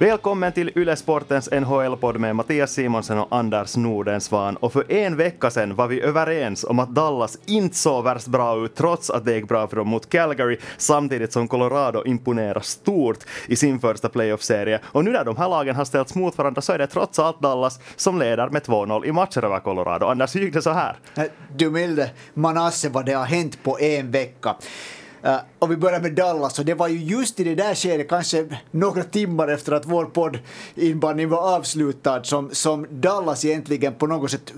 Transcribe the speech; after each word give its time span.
Välkommen 0.00 0.52
till 0.52 0.72
Yle 0.76 0.96
Sportens 0.96 1.50
NHL-podd 1.50 2.20
med 2.20 2.36
Mattias 2.36 2.72
Simonsen 2.72 3.18
och 3.18 3.36
Anders 3.36 3.76
Nordensvan. 3.76 4.56
Och 4.56 4.72
för 4.72 4.92
en 4.92 5.16
vecka 5.16 5.50
sedan 5.50 5.74
var 5.74 5.86
vi 5.86 6.00
överens 6.00 6.64
om 6.64 6.78
att 6.78 6.94
Dallas 6.94 7.38
inte 7.46 7.76
såg 7.76 8.04
värst 8.04 8.26
bra 8.26 8.64
ut 8.64 8.74
trots 8.74 9.10
att 9.10 9.24
det 9.24 9.34
gick 9.34 9.48
bra 9.48 9.68
för 9.68 9.76
dem 9.76 9.88
mot 9.88 10.08
Calgary 10.08 10.58
samtidigt 10.76 11.32
som 11.32 11.48
Colorado 11.48 12.04
imponerar 12.04 12.60
stort 12.60 13.18
i 13.46 13.56
sin 13.56 13.80
första 13.80 14.08
playoff-serie. 14.08 14.80
Och 14.84 15.04
nu 15.04 15.10
när 15.10 15.24
de 15.24 15.36
här 15.36 15.48
lagen 15.48 15.76
har 15.76 15.84
ställts 15.84 16.14
mot 16.14 16.38
varandra 16.38 16.62
så 16.62 16.72
är 16.72 16.78
det 16.78 16.86
trots 16.86 17.18
allt 17.18 17.40
Dallas 17.40 17.80
som 17.96 18.18
leder 18.18 18.48
med 18.48 18.62
2-0 18.62 19.06
i 19.06 19.12
matcher 19.12 19.44
över 19.44 19.60
Colorado. 19.60 20.06
Anders, 20.06 20.36
hur 20.36 20.40
gick 20.40 20.54
det 20.54 20.62
så 20.62 20.70
här? 20.70 20.96
Du 21.56 21.70
milde 21.70 22.10
Manasse 22.34 22.88
vad 22.88 23.06
det 23.06 23.12
har 23.12 23.26
hänt 23.26 23.62
på 23.62 23.78
en 23.80 24.10
vecka. 24.10 24.56
Uh, 25.24 25.36
och 25.58 25.70
vi 25.70 25.76
börjar 25.76 26.00
med 26.00 26.14
Dallas 26.14 26.58
och 26.58 26.64
det 26.64 26.74
var 26.74 26.88
ju 26.88 26.98
just 26.98 27.40
i 27.40 27.44
det 27.44 27.54
där 27.54 27.74
skedet, 27.74 28.08
kanske 28.08 28.46
några 28.70 29.02
timmar 29.02 29.48
efter 29.48 29.72
att 29.72 29.86
vår 29.86 30.04
podd 30.04 30.38
inbandning 30.74 31.28
var 31.28 31.56
avslutad, 31.56 32.24
som, 32.24 32.50
som 32.52 32.86
Dallas 32.90 33.44
egentligen 33.44 33.94
på 33.94 34.06
något 34.06 34.30
sätt 34.30 34.52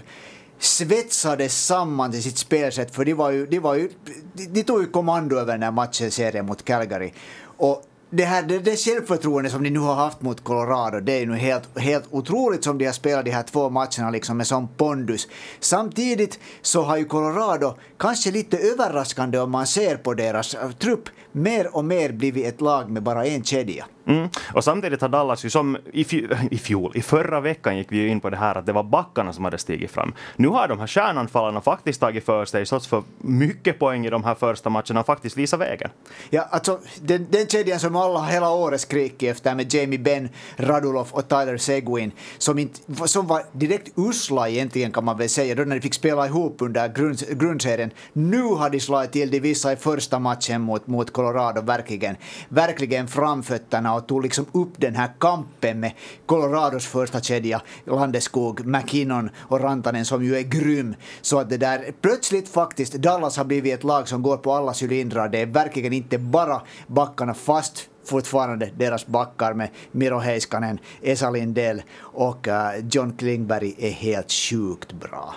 svetsades 0.59 1.66
samman 1.66 2.12
till 2.12 2.23
sitt 2.23 2.38
spelsätt, 2.38 2.95
för 2.95 3.05
de, 3.05 3.14
var 3.14 3.30
ju, 3.30 3.46
de, 3.46 3.59
var 3.59 3.74
ju, 3.74 3.91
de, 4.33 4.46
de 4.46 4.62
tog 4.62 4.80
ju 4.80 4.86
kommando 4.86 5.36
över 5.36 5.52
den 5.52 5.62
här 5.62 5.70
matchen, 5.70 6.10
serien 6.10 6.46
mot 6.46 6.64
Calgary. 6.64 7.12
Och 7.42 7.84
det, 8.10 8.24
här, 8.24 8.42
det, 8.42 8.59
det 8.59 8.77
självförtroende 8.77 9.50
som 9.50 9.62
de 9.62 9.70
nu 9.70 9.78
har 9.78 9.95
haft 9.95 10.23
mot 10.23 10.45
Colorado, 10.45 11.00
det 11.00 11.12
är 11.12 11.27
nu 11.27 11.37
helt, 11.37 11.78
helt 11.78 12.05
otroligt 12.10 12.64
som 12.64 12.78
de 12.78 12.86
har 12.86 12.92
spelat 12.92 13.24
de 13.24 13.30
här 13.30 13.42
två 13.42 13.70
matcherna 13.70 14.11
liksom 14.11 14.36
med 14.36 14.47
sån 14.47 14.69
pondus. 14.69 15.28
Samtidigt 15.61 16.38
så 16.62 16.83
har 16.83 16.97
ju 16.97 17.05
Colorado, 17.05 17.77
kanske 17.97 18.31
lite 18.31 18.58
överraskande 18.58 19.38
om 19.38 19.50
man 19.50 19.66
ser 19.66 19.97
på 19.97 20.14
deras 20.14 20.56
trupp, 20.78 21.08
mer 21.33 21.77
och 21.77 21.84
mer 21.84 22.12
blivit 22.12 22.47
ett 22.47 22.61
lag 22.61 22.91
med 22.91 23.03
bara 23.03 23.27
en 23.27 23.44
kedja. 23.44 23.86
Mm. 24.11 24.28
Och 24.55 24.64
samtidigt 24.64 25.00
har 25.00 25.08
Dallas 25.08 25.44
ju 25.44 25.50
som 25.50 25.77
i, 25.92 26.05
fjol, 26.05 26.36
i 26.50 26.58
fjol, 26.58 26.92
i 26.94 27.03
förra 27.03 27.41
veckan 27.41 27.77
gick 27.77 27.92
vi 27.92 27.97
ju 27.97 28.08
in 28.08 28.20
på 28.20 28.30
det 28.30 28.36
här 28.36 28.55
att 28.55 28.66
det 28.66 28.72
var 28.72 28.83
backarna 28.83 29.33
som 29.33 29.44
hade 29.44 29.58
stigit 29.58 29.91
fram. 29.91 30.14
Nu 30.36 30.48
har 30.48 30.69
de 30.69 30.78
här 30.78 30.86
kärnanfallarna 30.86 31.61
faktiskt 31.61 32.00
tagit 32.00 32.25
för 32.25 32.44
sig, 32.44 32.66
trots 32.66 32.86
för 32.86 33.03
mycket 33.19 33.78
poäng 33.78 34.06
i 34.06 34.11
de 34.11 34.25
här 34.25 34.34
första 34.34 34.70
matcherna 34.70 35.00
och 35.00 35.06
faktiskt 35.06 35.36
visat 35.36 35.61
vägen. 35.61 35.91
Ja, 36.31 36.48
alltså 36.50 36.81
den, 37.00 37.27
den 37.31 37.47
kedjan 37.47 37.81
som 37.81 37.97
alla 37.97 38.22
hela 38.22 38.50
året 38.50 38.81
skrikit 38.81 39.31
efter 39.31 39.55
med 39.55 39.75
Jamie 39.75 39.98
Benn, 39.98 40.28
Radulov 40.56 41.08
och 41.11 41.28
Tyler 41.28 41.56
Seguin, 41.56 42.12
som, 42.38 42.58
inte, 42.58 43.08
som 43.08 43.27
var 43.27 43.42
direkt 43.53 43.92
usla 43.97 44.48
egentligen 44.48 44.92
kan 44.92 45.05
man 45.05 45.19
väl 45.19 45.28
säga, 45.28 45.55
då 45.55 45.62
när 45.62 45.77
de 45.77 45.83
fick 45.83 45.94
spela 45.94 46.27
ihop 46.27 46.56
under 46.58 46.88
grund, 46.88 47.41
grundserien. 47.41 47.91
Nu 48.12 48.42
har 48.42 48.70
de 48.70 48.81
slagit 48.81 49.12
till 49.12 49.31
de 49.31 49.41
vissa 49.41 49.72
i 49.72 49.77
första 49.77 50.19
matchen 50.19 50.61
mot, 50.61 50.86
mot 50.86 51.12
Colorado, 51.12 51.61
verkligen, 51.61 52.16
verkligen 52.48 53.08
framfötterna 53.08 53.94
och 54.01 54.06
tog 54.06 54.23
liksom 54.23 54.47
upp 54.53 54.73
den 54.77 54.95
här 54.97 55.11
kampen 55.19 55.81
med 55.81 55.93
Colorados 56.27 56.87
första 56.87 57.20
kedja, 57.20 57.62
Landeskog, 57.84 58.67
McKinnon 58.67 59.31
och 59.39 59.61
Rantanen 59.61 60.05
som 60.05 60.25
ju 60.25 60.37
är 60.37 60.43
grym. 60.43 60.95
Så 61.20 61.39
att 61.39 61.51
det 61.51 61.56
där, 61.56 61.93
plötsligt 62.01 62.48
faktiskt, 62.48 62.93
Dallas 62.93 63.37
har 63.37 63.45
blivit 63.45 63.75
ett 63.75 63.84
lag 63.84 64.09
som 64.09 64.23
går 64.23 64.37
på 64.37 64.53
alla 64.53 64.75
cylindrar. 64.83 65.28
Det 65.28 65.39
är 65.39 65.47
verkligen 65.47 65.93
inte 65.93 66.19
bara 66.19 66.62
backarna 66.87 67.34
fast 67.34 67.89
fortfarande 68.05 68.71
deras 68.77 69.06
backar 69.06 69.55
med 69.55 69.69
Miro 69.93 70.19
Heiskanen, 70.19 70.78
Esa 71.03 71.31
Lindell 71.31 71.83
och 71.98 72.48
eh, 72.48 72.87
John 72.91 73.12
Klingberg 73.12 73.75
är 73.78 73.91
helt 73.91 74.33
sjukt 74.33 74.93
bra. 74.93 75.34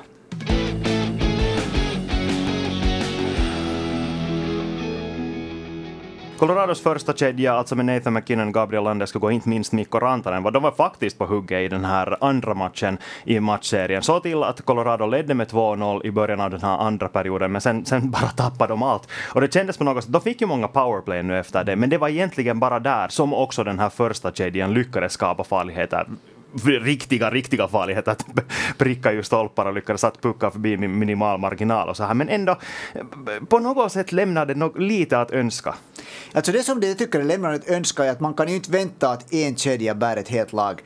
Colorados 6.43 6.81
första 6.81 7.13
kedja, 7.13 7.53
alltså 7.53 7.75
med 7.75 7.85
Nathan 7.85 8.13
McKinnon, 8.13 8.51
Gabriel 8.51 8.83
Landeskog 8.83 9.23
och 9.23 9.31
inte 9.31 9.49
minst 9.49 9.71
Mikko 9.71 9.99
Rantanen, 9.99 10.53
de 10.53 10.63
var 10.63 10.71
faktiskt 10.71 11.17
på 11.17 11.25
hugget 11.25 11.61
i 11.61 11.67
den 11.67 11.85
här 11.85 12.17
andra 12.21 12.53
matchen 12.53 12.97
i 13.23 13.39
matchserien. 13.39 14.03
Så 14.03 14.19
till 14.19 14.43
att 14.43 14.61
Colorado 14.61 15.05
ledde 15.05 15.33
med 15.33 15.47
2-0 15.47 16.05
i 16.05 16.11
början 16.11 16.41
av 16.41 16.49
den 16.49 16.61
här 16.61 16.77
andra 16.77 17.07
perioden, 17.07 17.51
men 17.51 17.61
sen, 17.61 17.85
sen 17.85 18.11
bara 18.11 18.27
tappade 18.27 18.73
de 18.73 18.83
allt. 18.83 19.07
Och 19.33 19.41
det 19.41 19.53
kändes 19.53 19.77
på 19.77 19.83
något 19.83 20.03
sätt, 20.03 20.13
de 20.13 20.21
fick 20.21 20.41
ju 20.41 20.47
många 20.47 20.67
powerplay 20.67 21.23
nu 21.23 21.39
efter 21.39 21.63
det, 21.63 21.75
men 21.75 21.89
det 21.89 21.97
var 21.97 22.09
egentligen 22.09 22.59
bara 22.59 22.79
där 22.79 23.07
som 23.07 23.33
också 23.33 23.63
den 23.63 23.79
här 23.79 23.89
första 23.89 24.31
kedjan 24.31 24.73
lyckades 24.73 25.13
skapa 25.13 25.43
farligheter 25.43 26.05
riktiga, 26.65 27.29
riktiga 27.29 27.67
farligheter 27.67 28.11
att 28.11 28.25
pricka 28.77 29.13
ju 29.13 29.23
stolpar 29.23 29.65
och 29.65 29.73
lyckades 29.73 30.03
att 30.03 30.21
pucka 30.21 30.51
förbi 30.51 30.77
min 30.77 30.99
minimal 30.99 31.39
marginal 31.39 31.89
och 31.89 31.97
så 31.97 32.03
här. 32.03 32.13
Men 32.13 32.29
ändå, 32.29 32.57
på 33.49 33.59
något 33.59 33.91
sätt 33.91 34.11
lämnar 34.11 34.45
det 34.45 34.79
lite 34.79 35.19
att 35.19 35.31
önska. 35.31 35.75
Alltså 36.33 36.51
det 36.51 36.63
som 36.63 36.79
det 36.79 36.95
tycker 36.95 37.23
lämnar 37.23 37.53
att 37.53 37.69
önska 37.69 38.05
är 38.05 38.11
att 38.11 38.19
man 38.19 38.33
kan 38.33 38.47
ju 38.49 38.55
inte 38.55 38.71
vänta 38.71 39.09
att 39.09 39.33
en 39.33 39.55
kedja 39.55 39.95
bär 39.95 40.17
ett 40.17 40.29
helt 40.29 40.53
lag. 40.53 40.81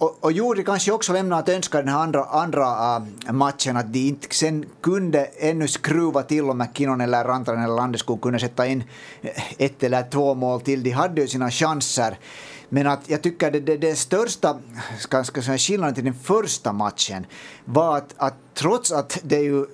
Och, 0.00 0.18
och 0.20 0.32
gjorde 0.32 0.62
kanske 0.62 0.92
också 0.92 1.12
lämnar 1.12 1.38
att 1.38 1.48
önska 1.48 1.78
den 1.78 1.88
här 1.88 1.98
andra, 1.98 2.24
andra 2.24 2.96
äh, 3.26 3.32
matchen 3.32 3.76
att 3.76 3.92
de 3.92 3.98
inte 3.98 4.34
sen 4.34 4.64
kunde 4.80 5.24
ännu 5.24 5.68
skruva 5.68 6.22
till 6.22 6.44
om 6.44 6.58
McKinnon 6.58 7.00
eller 7.00 7.24
Rantanen 7.24 7.64
eller 7.64 7.74
Landeskog 7.74 8.20
kunde 8.22 8.38
sätta 8.38 8.66
in 8.66 8.84
ett 9.58 9.82
eller 9.82 10.02
två 10.10 10.34
mål 10.34 10.60
till. 10.60 10.82
De 10.82 10.90
hade 10.90 11.20
ju 11.20 11.28
sina 11.28 11.50
chanser. 11.50 12.18
Men 12.72 12.86
att 12.86 13.10
jag 13.10 13.22
tycker 13.22 13.50
det, 13.50 13.60
det, 13.60 13.76
det 13.76 13.96
största 13.96 14.58
ska, 14.98 15.24
ska 15.24 15.42
säga, 15.42 15.58
skillnaden 15.58 15.94
till 15.94 16.04
den 16.04 16.14
första 16.14 16.72
matchen 16.72 17.26
var 17.64 17.96
att, 17.96 18.14
att 18.16 18.34
trots 18.54 18.92
att 18.92 19.18
det 19.22 19.40
ju 19.40 19.66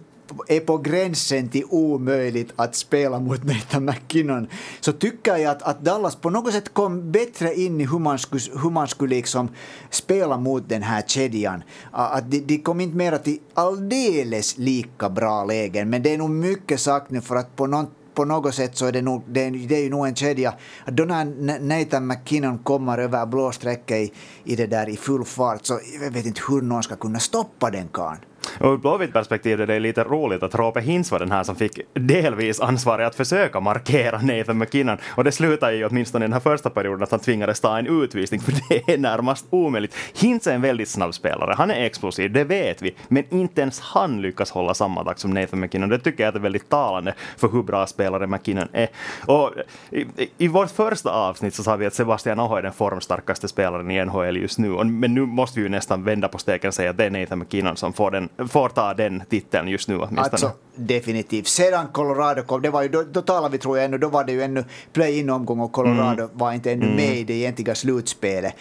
är 0.48 0.60
på 0.60 0.78
gränsen 0.78 1.48
till 1.48 1.64
omöjligt 1.70 2.52
att 2.56 2.74
spela 2.74 3.20
mot 3.20 3.44
Nathan 3.44 3.84
McKinnon 3.84 4.48
så 4.80 4.92
tycker 4.92 5.36
jag 5.36 5.50
att, 5.50 5.62
att 5.62 5.80
Dallas 5.80 6.16
på 6.16 6.30
något 6.30 6.52
sätt 6.52 6.74
kom 6.74 7.12
bättre 7.12 7.54
in 7.54 7.80
i 7.80 7.86
hur 7.86 7.98
man 7.98 8.18
skulle, 8.18 8.42
hur 8.62 8.70
man 8.70 8.88
skulle 8.88 9.14
liksom 9.14 9.48
spela 9.90 10.38
mot 10.38 10.68
den 10.68 10.82
här 10.82 11.02
kedjan. 11.02 11.62
Att 11.90 12.30
de, 12.30 12.40
de 12.40 12.58
kom 12.58 12.80
inte 12.80 12.96
mera 12.96 13.18
till 13.18 13.38
alldeles 13.54 14.58
lika 14.58 15.10
bra 15.10 15.44
lägen 15.44 15.90
men 15.90 16.02
det 16.02 16.14
är 16.14 16.18
nog 16.18 16.30
mycket 16.30 16.80
sagt 16.80 17.10
nu 17.10 17.20
för 17.20 17.36
att 17.36 17.56
på 17.56 17.66
något 17.66 17.90
på 18.16 18.24
något 18.24 18.54
sätt 18.54 18.76
så 18.76 18.86
är 18.86 18.92
det, 18.92 19.02
nog, 19.02 19.22
det, 19.28 19.44
är, 19.44 19.50
det 19.50 19.76
är 19.76 19.82
ju 19.82 19.90
nog 19.90 20.06
en 20.06 20.14
kedja. 20.14 20.54
Då 20.86 21.04
när 21.04 21.24
Nathan 21.60 22.06
McKinnon 22.06 22.58
kommer 22.58 22.98
över 22.98 23.26
blå 23.26 23.52
strecket 23.52 23.96
i, 23.96 24.12
i 24.44 24.56
det 24.56 24.66
där 24.66 24.88
i 24.88 24.96
full 24.96 25.24
fart 25.24 25.66
så 25.66 25.80
jag 26.02 26.10
vet 26.10 26.26
inte 26.26 26.40
hur 26.48 26.62
någon 26.62 26.82
ska 26.82 26.96
kunna 26.96 27.18
stoppa 27.18 27.70
den 27.70 27.88
karln. 27.88 28.20
Och 28.60 28.72
ur 28.72 28.76
Blåvitt 28.76 29.12
perspektiv 29.12 29.60
är 29.60 29.66
det 29.66 29.78
lite 29.78 30.04
roligt 30.04 30.42
att 30.42 30.54
Roope 30.54 30.80
Hintz 30.80 31.10
var 31.10 31.18
den 31.18 31.32
här 31.32 31.42
som 31.42 31.56
fick 31.56 31.80
delvis 31.94 32.60
ansvaret 32.60 33.06
att 33.06 33.14
försöka 33.14 33.60
markera 33.60 34.20
Nathan 34.22 34.58
McKinnon. 34.58 34.98
Och 35.08 35.24
det 35.24 35.32
slutade 35.32 35.76
ju 35.76 35.86
åtminstone 35.86 36.24
i 36.24 36.26
den 36.26 36.32
här 36.32 36.40
första 36.40 36.70
perioden 36.70 37.02
att 37.02 37.10
han 37.10 37.20
tvingades 37.20 37.60
ta 37.60 37.78
en 37.78 38.02
utvisning, 38.02 38.40
för 38.40 38.52
det 38.68 38.92
är 38.92 38.98
närmast 38.98 39.46
omöjligt. 39.50 39.94
Hintz 40.14 40.46
är 40.46 40.54
en 40.54 40.60
väldigt 40.60 40.88
snabb 40.88 41.14
spelare, 41.14 41.54
han 41.58 41.70
är 41.70 41.84
explosiv, 41.84 42.32
det 42.32 42.44
vet 42.44 42.82
vi, 42.82 42.94
men 43.08 43.24
inte 43.30 43.60
ens 43.60 43.80
han 43.80 44.22
lyckas 44.22 44.50
hålla 44.50 44.74
samma 44.74 45.04
takt 45.04 45.20
som 45.20 45.30
Nathan 45.30 45.60
McKinnon. 45.60 45.88
Det 45.88 45.98
tycker 45.98 46.24
jag 46.24 46.36
är 46.36 46.40
väldigt 46.40 46.68
talande 46.68 47.14
för 47.36 47.48
hur 47.48 47.62
bra 47.62 47.86
spelare 47.86 48.26
McKinnon 48.26 48.68
är. 48.72 48.88
Och 49.26 49.52
i, 49.90 50.00
i, 50.00 50.30
i 50.38 50.48
vårt 50.48 50.70
första 50.70 51.10
avsnitt 51.10 51.54
så 51.54 51.62
sa 51.62 51.76
vi 51.76 51.86
att 51.86 51.94
Sebastian 51.94 52.40
Aho 52.40 52.56
är 52.56 52.62
den 52.62 52.72
formstarkaste 52.72 53.48
spelaren 53.48 53.90
i 53.90 54.04
NHL 54.04 54.36
just 54.36 54.58
nu, 54.58 54.84
men 54.84 55.14
nu 55.14 55.26
måste 55.26 55.60
vi 55.60 55.62
ju 55.62 55.68
nästan 55.68 56.04
vända 56.04 56.28
på 56.28 56.38
steken 56.38 56.68
och 56.68 56.74
säga 56.74 56.90
att 56.90 56.96
det 56.96 57.04
är 57.04 57.10
Nathan 57.10 57.38
McKinnon 57.38 57.76
som 57.76 57.92
får 57.92 58.10
den 58.10 58.28
får 58.48 58.68
ta 58.68 58.94
den 58.94 59.22
titeln 59.30 59.68
just 59.68 59.88
nu 59.88 59.96
åtminstone. 59.96 60.28
Alltså, 60.30 60.50
definitivt. 60.74 61.46
Sedan 61.46 61.88
Colorado 61.92 62.42
kom, 62.42 62.62
det 62.62 62.70
var 62.70 62.82
ju, 62.82 62.88
då, 62.88 63.02
då 63.02 63.22
talar 63.22 63.48
vi 63.48 63.58
tror 63.58 63.76
jag 63.76 63.84
ännu, 63.84 63.98
då 63.98 64.08
var 64.08 64.24
det 64.24 64.32
ju 64.32 64.42
ännu 64.42 64.64
play-in-omgång 64.92 65.60
och 65.60 65.72
Colorado 65.72 66.22
mm. 66.22 66.38
var 66.38 66.52
inte 66.52 66.72
ännu 66.72 66.84
mm. 66.84 66.96
med 66.96 67.16
i 67.16 67.24
det 67.24 67.34
egentliga 67.34 67.74
slutspelet. 67.74 68.54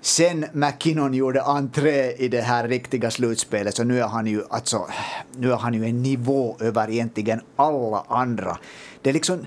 Sen 0.00 0.46
McKinnon 0.52 1.14
gjorde 1.14 1.42
entré 1.42 2.12
i 2.12 2.28
det 2.28 2.40
här 2.40 2.68
riktiga 2.68 3.10
slutspelet 3.10 3.76
så 3.76 3.84
nu 3.84 4.00
är 4.00 4.06
han 4.06 4.26
ju, 4.26 4.42
alltså, 4.50 4.86
nu 5.36 5.52
är 5.52 5.56
han 5.56 5.74
ju 5.74 5.84
en 5.84 6.02
nivå 6.02 6.56
över 6.60 6.90
egentligen 6.90 7.40
alla 7.56 8.04
andra. 8.08 8.58
Det 9.02 9.10
är 9.10 9.14
liksom 9.14 9.46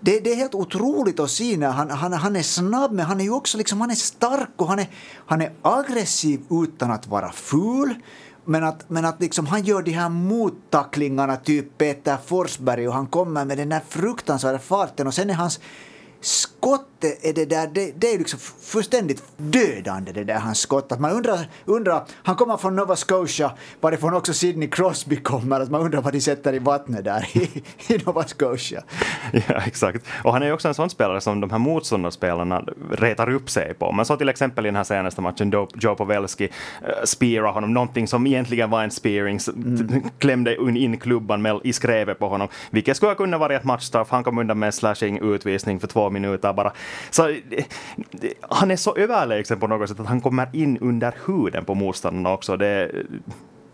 det, 0.00 0.20
det, 0.20 0.32
är 0.32 0.36
helt 0.36 0.54
otroligt 0.54 1.20
att 1.20 1.30
se 1.30 1.56
när 1.56 1.70
han, 1.70 1.90
han, 1.90 2.12
han 2.12 2.36
är 2.36 2.42
snabb, 2.42 2.92
men 2.92 3.06
han 3.06 3.20
är 3.20 3.24
ju 3.24 3.30
också 3.30 3.58
liksom, 3.58 3.80
han 3.80 3.90
är 3.90 3.94
stark 3.94 4.50
och 4.56 4.68
han 4.68 4.78
är, 4.78 4.88
han 5.26 5.42
är 5.42 5.52
aggressiv 5.62 6.40
utan 6.50 6.90
att 6.90 7.06
vara 7.06 7.32
ful. 7.32 7.94
Men 8.44 8.64
att, 8.64 8.90
men 8.90 9.04
att 9.04 9.20
liksom, 9.20 9.46
han 9.46 9.62
gör 9.62 9.82
de 9.82 9.92
här 9.92 10.08
mottacklingarna, 10.08 11.36
typ 11.36 11.78
Peter 11.78 12.16
Forsberg, 12.26 12.88
och 12.88 12.94
han 12.94 13.06
kommer 13.06 13.44
med 13.44 13.58
den 13.58 13.68
där 13.68 13.80
fruktansvärda 13.88 14.58
farten 14.58 15.06
och 15.06 15.14
sen 15.14 15.30
är 15.30 15.34
hans 15.34 15.60
skottet 16.20 17.24
är 17.24 17.32
det 17.32 17.44
där, 17.44 17.70
det, 17.74 17.92
det 17.96 18.14
är 18.14 18.18
liksom 18.18 18.38
fullständigt 18.60 19.22
dödande 19.36 20.12
det 20.12 20.24
där 20.24 20.38
hans 20.38 20.58
skott. 20.58 20.92
Att 20.92 21.00
man 21.00 21.12
undrar, 21.12 21.38
undrar, 21.64 22.04
han 22.12 22.36
kommer 22.36 22.56
från 22.56 22.76
Nova 22.76 22.96
Scotia, 22.96 23.52
varifrån 23.80 24.14
också 24.14 24.32
Sidney 24.32 24.68
Crosby 24.68 25.16
kommer, 25.16 25.60
att 25.60 25.70
man 25.70 25.80
undrar 25.80 26.02
vad 26.02 26.12
de 26.12 26.20
sätter 26.20 26.54
i 26.54 26.58
vattnet 26.58 27.04
där 27.04 27.26
i, 27.32 27.62
i 27.94 27.98
Nova 28.06 28.24
Scotia. 28.24 28.82
Ja, 29.32 29.62
exakt. 29.66 30.06
Och 30.24 30.32
han 30.32 30.42
är 30.42 30.46
ju 30.46 30.52
också 30.52 30.68
en 30.68 30.74
sån 30.74 30.90
spelare 30.90 31.20
som 31.20 31.40
de 31.40 31.50
här 31.50 31.58
motståndarspelarna 31.58 32.64
retar 32.90 33.30
upp 33.30 33.50
sig 33.50 33.74
på. 33.74 33.92
Man 33.92 34.06
såg 34.06 34.18
till 34.18 34.28
exempel 34.28 34.66
i 34.66 34.68
den 34.68 34.76
här 34.76 34.84
senaste 34.84 35.20
matchen 35.20 35.52
Joe 35.74 35.94
Pavelski 35.94 36.44
uh, 36.44 36.50
speara 37.04 37.50
honom, 37.50 37.74
någonting 37.74 38.08
som 38.08 38.26
egentligen 38.26 38.70
var 38.70 38.82
en 38.82 38.90
spearing, 38.90 39.38
mm. 39.48 40.02
klämde 40.18 40.56
in 40.56 40.98
klubban 40.98 41.42
med, 41.42 41.60
i 41.64 41.72
skrevet 41.72 42.18
på 42.18 42.28
honom, 42.28 42.48
vilket 42.70 42.96
skulle 42.96 43.10
ha 43.10 43.16
kunnat 43.16 43.40
vara 43.40 43.56
ett 43.56 43.64
matchstraff. 43.64 44.10
Han 44.10 44.24
kom 44.24 44.38
undan 44.38 44.58
med 44.58 44.66
en 44.66 44.72
slashing 44.72 45.18
utvisning 45.18 45.80
för 45.80 45.86
två 45.86 46.09
två 46.10 46.12
minuter 46.12 46.52
bara. 46.52 46.72
Så 47.10 47.28
eh, 47.28 47.64
han 48.40 48.70
är 48.70 48.76
så 48.76 48.96
överlägsen 48.96 49.60
på 49.60 49.66
något 49.66 49.88
sätt 49.88 50.00
att 50.00 50.06
han 50.06 50.20
kommer 50.20 50.48
in 50.52 50.78
under 50.78 51.14
huden 51.26 51.64
på 51.64 51.74
motståndarna 51.74 52.32
också. 52.32 52.56
Det, 52.56 52.90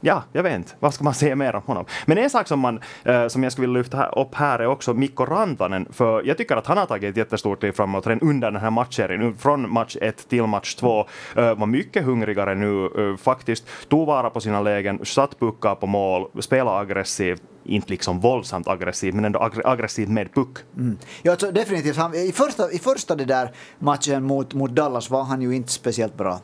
ja, 0.06 0.23
jag 0.32 0.43
vet 0.43 0.55
inte. 0.55 0.73
Vad 0.81 0.94
ska 0.94 1.05
man 1.05 1.14
säga 1.14 1.37
mer 1.37 1.56
om 1.56 1.62
honom? 1.62 1.85
Men 2.06 2.19
en 2.19 2.31
sak 2.31 2.49
som, 2.49 2.61
man, 2.61 2.81
eh, 3.05 3.29
som 3.29 3.43
jag 3.43 3.53
skulle 3.53 3.67
vilja 3.67 3.79
lyfta 3.79 4.06
upp 4.06 4.35
här 4.35 4.58
är 4.58 4.67
också 4.67 4.94
Mikko 4.94 5.25
Rantanen, 5.25 5.88
för 5.93 6.23
jag 6.23 6.38
tycker 6.38 6.56
att 6.56 6.67
han 6.67 6.79
har 6.79 6.87
tagit 6.87 7.11
ett 7.11 7.17
jättestort 7.17 7.61
kliv 7.61 7.73
framåt 7.73 8.06
redan 8.06 8.29
under 8.29 8.50
den 8.50 8.61
här 8.61 8.70
matchserien. 8.70 9.37
Från 9.37 9.73
match 9.73 9.97
1 10.00 10.29
till 10.29 10.47
match 10.47 10.75
2 10.75 11.06
eh, 11.37 11.55
var 11.55 11.67
mycket 11.67 12.05
hungrigare 12.05 12.55
nu 12.55 12.85
eh, 12.85 13.17
faktiskt, 13.17 13.64
tog 13.88 14.06
vara 14.06 14.31
på 14.31 14.41
sina 14.41 14.61
lägen, 14.61 15.05
satt 15.05 15.38
puckar 15.38 15.75
på 15.75 15.87
mål, 15.87 16.43
spelade 16.43 16.79
aggressivt, 16.79 17.43
inte 17.64 17.91
liksom 17.91 18.20
våldsamt 18.20 18.69
aggressivt, 18.69 19.14
men 19.14 19.25
ändå 19.25 19.50
aggressivt 19.64 20.08
med 20.08 20.35
puck. 20.35 20.58
Mm. 20.76 20.99
Ja, 21.23 21.32
alltså, 21.32 21.53
definitivt. 21.53 21.97
Han, 21.97 22.14
i, 22.14 22.32
första, 22.32 22.70
I 22.70 22.79
första 22.79 23.14
det 23.14 23.25
där 23.25 23.50
matchen 23.79 24.25
mot, 24.25 24.55
mot 24.55 24.70
Dallas 24.70 25.11
var 25.11 25.25
han 25.25 25.43
ju 25.43 25.55
inte 25.55 25.73
speciellt 25.73 26.17
bra 26.17 26.41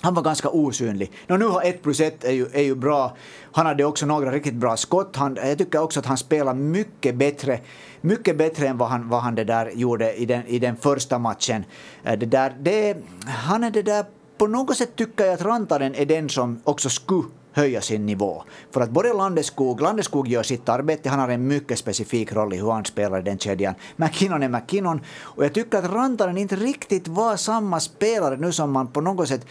han 0.00 0.14
var 0.14 0.22
ganska 0.22 0.48
osynlig. 0.48 1.12
No, 1.26 1.36
nu 1.36 1.44
har 1.44 1.62
1 1.62 1.82
plus 1.82 2.00
1 2.00 2.24
är 2.24 2.32
ju, 2.32 2.46
är 2.52 2.62
ju 2.62 2.74
bra. 2.74 3.16
Han 3.52 3.66
hade 3.66 3.84
också 3.84 4.06
några 4.06 4.32
riktigt 4.32 4.54
bra 4.54 4.76
skott. 4.76 5.16
Han, 5.16 5.38
jag 5.42 5.58
tycker 5.58 5.82
också 5.82 6.00
att 6.00 6.06
han 6.06 6.16
spelar 6.16 6.54
mycket 6.54 7.14
bättre, 7.14 7.60
mycket 8.00 8.38
bättre 8.38 8.68
än 8.68 8.78
vad 8.78 8.88
han, 8.88 9.08
vad 9.08 9.20
han 9.20 9.34
det 9.34 9.44
där 9.44 9.70
gjorde 9.70 10.14
i 10.14 10.26
den, 10.26 10.46
i 10.46 10.58
den 10.58 10.76
första 10.76 11.18
matchen. 11.18 11.64
Eh, 12.04 12.18
det 12.18 12.26
där, 12.26 12.56
det, 12.60 12.96
han 13.26 13.64
är 13.64 13.70
det 13.70 13.82
där, 13.82 14.04
på 14.38 14.46
något 14.46 14.76
sätt 14.76 14.96
tycker 14.96 15.24
jag 15.24 15.34
att 15.34 15.42
Rantanen 15.42 15.94
är 15.94 16.06
den 16.06 16.28
som 16.28 16.60
också 16.64 16.88
skulle 16.88 17.24
höja 17.58 17.80
sin 17.80 18.06
nivå. 18.06 18.42
För 18.70 18.80
att 18.80 18.90
både 18.90 19.12
Landeskog, 19.12 19.80
Landeskog 19.80 20.28
gör 20.28 20.42
sitt 20.42 20.68
arbete, 20.68 21.08
han 21.08 21.18
har 21.18 21.28
en 21.28 21.46
mycket 21.46 21.78
specifik 21.78 22.32
roll 22.32 22.54
i 22.54 22.56
hur 22.56 22.70
han 22.70 22.84
spelar 22.84 23.18
i 23.18 23.22
den 23.22 23.38
kedjan. 23.38 23.74
McKinnon 23.96 24.42
är 24.42 24.48
McKinnon 24.48 25.00
och 25.20 25.44
jag 25.44 25.52
tycker 25.52 25.78
att 25.78 25.92
Rantanen 25.92 26.38
inte 26.38 26.56
riktigt 26.56 27.08
var 27.08 27.36
samma 27.36 27.80
spelare 27.80 28.36
nu 28.36 28.52
som 28.52 28.72
man 28.72 28.86
på 28.86 29.00
något 29.00 29.28
sätt 29.28 29.46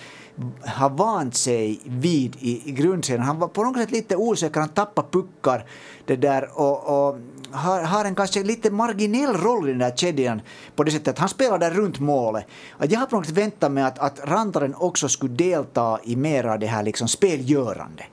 har 0.65 0.89
vant 0.89 1.36
sig 1.36 1.80
vid 1.86 2.36
i, 2.39 2.69
i 2.69 2.71
grundserien. 2.71 3.24
Han 3.24 3.39
var 3.39 3.48
på 3.48 3.63
något 3.63 3.77
sätt 3.77 3.92
lite 3.92 4.15
osäker, 4.15 4.59
han 4.59 4.69
tappade 4.69 5.07
puckar 5.12 5.65
det 6.06 6.15
där 6.15 6.50
och, 6.59 7.07
och 7.07 7.18
har, 7.51 7.81
har 7.81 8.05
en 8.05 8.15
kanske 8.15 8.44
lite 8.44 8.71
marginell 8.71 9.33
roll 9.33 9.69
i 9.69 9.71
den 9.71 9.79
där 9.79 9.91
kedjan 9.95 10.41
på 10.75 10.83
det 10.83 10.91
sättet 10.91 11.07
att 11.07 11.19
han 11.19 11.29
spelar 11.29 11.59
där 11.59 11.71
runt 11.71 11.99
målet. 11.99 12.45
Att 12.77 12.91
jag 12.91 12.99
har 12.99 13.07
på 13.07 13.15
något 13.15 13.25
sätt 13.25 13.38
väntat 13.38 13.71
mig 13.71 13.83
att, 13.83 13.99
att 13.99 14.19
Rantaren 14.23 14.75
också 14.75 15.09
skulle 15.09 15.33
delta 15.33 15.99
i 16.03 16.15
mer 16.15 16.44
av 16.44 16.59
det 16.59 16.67
här 16.67 16.83
liksom 16.83 17.07
spelgörande. 17.07 18.03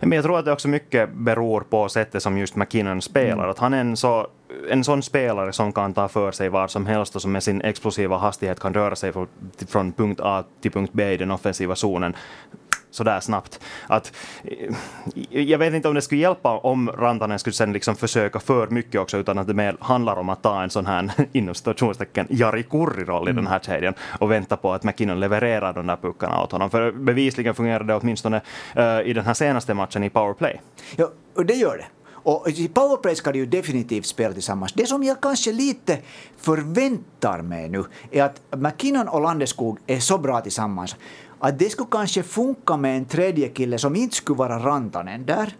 Men 0.00 0.12
jag 0.12 0.24
tror 0.24 0.38
att 0.38 0.44
det 0.44 0.52
också 0.52 0.68
mycket 0.68 1.14
beror 1.14 1.60
på 1.60 1.88
sättet 1.88 2.22
som 2.22 2.38
just 2.38 2.56
McKinnon 2.56 3.02
spelar. 3.02 3.32
Mm. 3.32 3.50
Att 3.50 3.58
han 3.58 3.74
är 3.74 3.80
en, 3.80 3.96
så, 3.96 4.26
en 4.70 4.84
sån 4.84 5.02
spelare 5.02 5.52
som 5.52 5.72
kan 5.72 5.94
ta 5.94 6.08
för 6.08 6.32
sig 6.32 6.48
var 6.48 6.68
som 6.68 6.86
helst 6.86 7.16
och 7.16 7.22
som 7.22 7.32
med 7.32 7.42
sin 7.42 7.60
explosiva 7.60 8.18
hastighet 8.18 8.60
kan 8.60 8.74
röra 8.74 8.96
sig 8.96 9.12
från, 9.12 9.28
från 9.68 9.92
punkt 9.92 10.20
A 10.22 10.44
till 10.60 10.70
punkt 10.70 10.90
B 10.94 11.12
i 11.12 11.16
den 11.16 11.30
offensiva 11.30 11.74
zonen 11.74 12.16
sådär 12.92 13.20
snabbt. 13.20 13.60
Att, 13.86 14.12
eh, 14.44 14.74
jag 15.30 15.58
vet 15.58 15.74
inte 15.74 15.88
om 15.88 15.94
det 15.94 16.02
skulle 16.02 16.20
hjälpa 16.20 16.56
om 16.56 16.90
Rantanen 16.90 17.38
skulle 17.38 17.54
sen 17.54 17.72
liksom 17.72 17.96
försöka 17.96 18.40
för 18.40 18.66
mycket 18.66 19.00
också, 19.00 19.18
utan 19.18 19.38
att 19.38 19.46
det 19.46 19.54
mer 19.54 19.76
handlar 19.80 20.16
om 20.16 20.28
att 20.28 20.42
ta 20.42 20.62
en 20.62 20.70
sån 20.70 20.86
här, 20.86 21.10
inom 21.32 21.54
situationstecken, 21.54 22.26
Jari 22.30 22.62
Kurri-roll 22.62 23.28
i 23.28 23.30
mm. 23.30 23.44
den 23.44 23.52
här 23.52 23.58
kedjan 23.58 23.94
och 24.20 24.30
vänta 24.30 24.56
på 24.56 24.72
att 24.72 24.84
McKinnon 24.84 25.20
levererar 25.20 25.72
de 25.72 25.86
där 25.86 25.96
puckarna 25.96 26.42
åt 26.42 26.52
honom. 26.52 26.70
För 26.70 26.92
bevisligen 26.92 27.54
fungerar 27.54 27.84
det 27.84 27.94
åtminstone 27.94 28.40
uh, 28.78 29.00
i 29.04 29.12
den 29.12 29.24
här 29.24 29.34
senaste 29.34 29.74
matchen 29.74 30.04
i 30.04 30.10
powerplay. 30.10 30.60
Ja, 30.96 31.10
och 31.34 31.46
det 31.46 31.54
gör 31.54 31.76
det. 31.76 31.86
Och 32.24 32.48
i 32.48 32.68
powerplay 32.68 33.16
ska 33.16 33.32
de 33.32 33.38
ju 33.38 33.46
definitivt 33.46 34.06
spela 34.06 34.34
tillsammans. 34.34 34.72
Det 34.72 34.86
som 34.86 35.02
jag 35.02 35.20
kanske 35.20 35.52
lite 35.52 35.98
förväntar 36.36 37.42
mig 37.42 37.68
nu 37.68 37.84
är 38.10 38.22
att 38.22 38.40
McKinnon 38.56 39.08
och 39.08 39.20
Landeskog 39.20 39.78
är 39.86 39.98
så 39.98 40.18
bra 40.18 40.40
tillsammans 40.40 40.96
att 41.42 41.58
det 41.58 41.70
skulle 41.70 41.88
kanske 41.90 42.22
funka 42.22 42.76
med 42.76 42.96
en 42.96 43.04
tredje 43.04 43.48
kille 43.48 43.78
som 43.78 43.96
inte 43.96 44.16
skulle 44.16 44.36
vara 44.38 44.58
Rantanen 44.58 45.26
där 45.26 45.54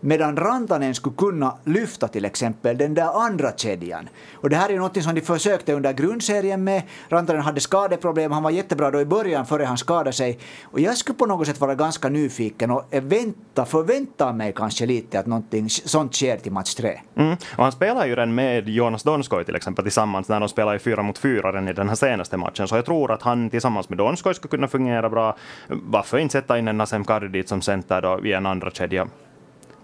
medan 0.00 0.36
Rantanen 0.36 0.94
skulle 0.94 1.16
kunna 1.16 1.56
lyfta 1.64 2.08
till 2.08 2.24
exempel 2.24 2.78
den 2.78 2.94
där 2.94 3.26
andra 3.26 3.52
kedjan. 3.52 4.08
Och 4.34 4.50
det 4.50 4.56
här 4.56 4.68
är 4.68 4.72
ju 4.72 4.78
något 4.78 5.02
som 5.02 5.14
de 5.14 5.20
försökte 5.20 5.72
under 5.72 5.92
grundserien 5.92 6.64
med. 6.64 6.82
Rantanen 7.08 7.42
hade 7.42 7.60
skadeproblem, 7.60 8.32
han 8.32 8.42
var 8.42 8.50
jättebra 8.50 8.90
då 8.90 9.00
i 9.00 9.04
början 9.04 9.46
före 9.46 9.64
han 9.64 9.78
skadade 9.78 10.12
sig. 10.12 10.38
Och 10.64 10.80
jag 10.80 10.96
skulle 10.96 11.18
på 11.18 11.26
något 11.26 11.46
sätt 11.46 11.60
vara 11.60 11.74
ganska 11.74 12.08
nyfiken 12.08 12.70
och 12.70 12.84
vänta, 12.90 13.64
förvänta 13.64 14.32
mig 14.32 14.52
kanske 14.56 14.86
lite 14.86 15.18
att 15.18 15.26
någonting 15.26 15.70
sånt 15.70 16.14
sker 16.14 16.36
till 16.36 16.52
match 16.52 16.74
tre. 16.74 17.00
Mm. 17.16 17.36
Och 17.56 17.62
han 17.62 17.72
spelar 17.72 18.06
ju 18.06 18.10
redan 18.10 18.34
med 18.34 18.68
Jonas 18.68 19.02
Donskoj 19.02 19.44
till 19.44 19.56
exempel 19.56 19.84
tillsammans 19.84 20.28
när 20.28 20.40
de 20.40 20.48
spelar 20.48 20.74
i 20.74 20.78
fyra 20.78 21.02
mot 21.02 21.18
fyra 21.18 21.48
redan 21.48 21.68
i 21.68 21.72
den 21.72 21.88
här 21.88 21.96
senaste 21.96 22.36
matchen. 22.36 22.68
Så 22.68 22.76
jag 22.76 22.84
tror 22.84 23.12
att 23.12 23.22
han 23.22 23.50
tillsammans 23.50 23.88
med 23.88 23.98
Donskoj 23.98 24.34
skulle 24.34 24.50
kunna 24.50 24.68
fungera 24.68 25.10
bra. 25.10 25.36
Varför 25.68 26.18
inte 26.18 26.32
sätta 26.32 26.58
in 26.58 26.68
en 26.68 26.78
Nasem 26.78 27.04
Kardit 27.04 27.48
som 27.48 27.62
center 27.62 28.02
då 28.02 28.26
i 28.26 28.32
en 28.32 28.46
andra 28.46 28.70
kedja? 28.70 29.08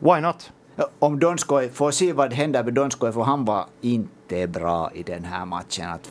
Why 0.03 0.21
not? 0.21 0.53
Om 0.99 1.19
Donskoj, 1.19 1.71
får 1.71 1.91
se 1.91 2.13
vad 2.13 2.33
händer 2.33 2.65
med 2.65 2.75
Donskoj, 2.75 3.13
för 3.13 3.23
han 3.23 3.45
var 3.45 3.67
inte 3.81 4.47
bra 4.47 4.91
i 4.95 5.03
den 5.03 5.25
här 5.25 5.45
matchen. 5.45 5.89
Att, 5.89 6.11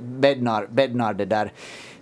Bednar, 0.00 0.66
Bednar 0.70 1.14
det 1.14 1.24
där 1.24 1.52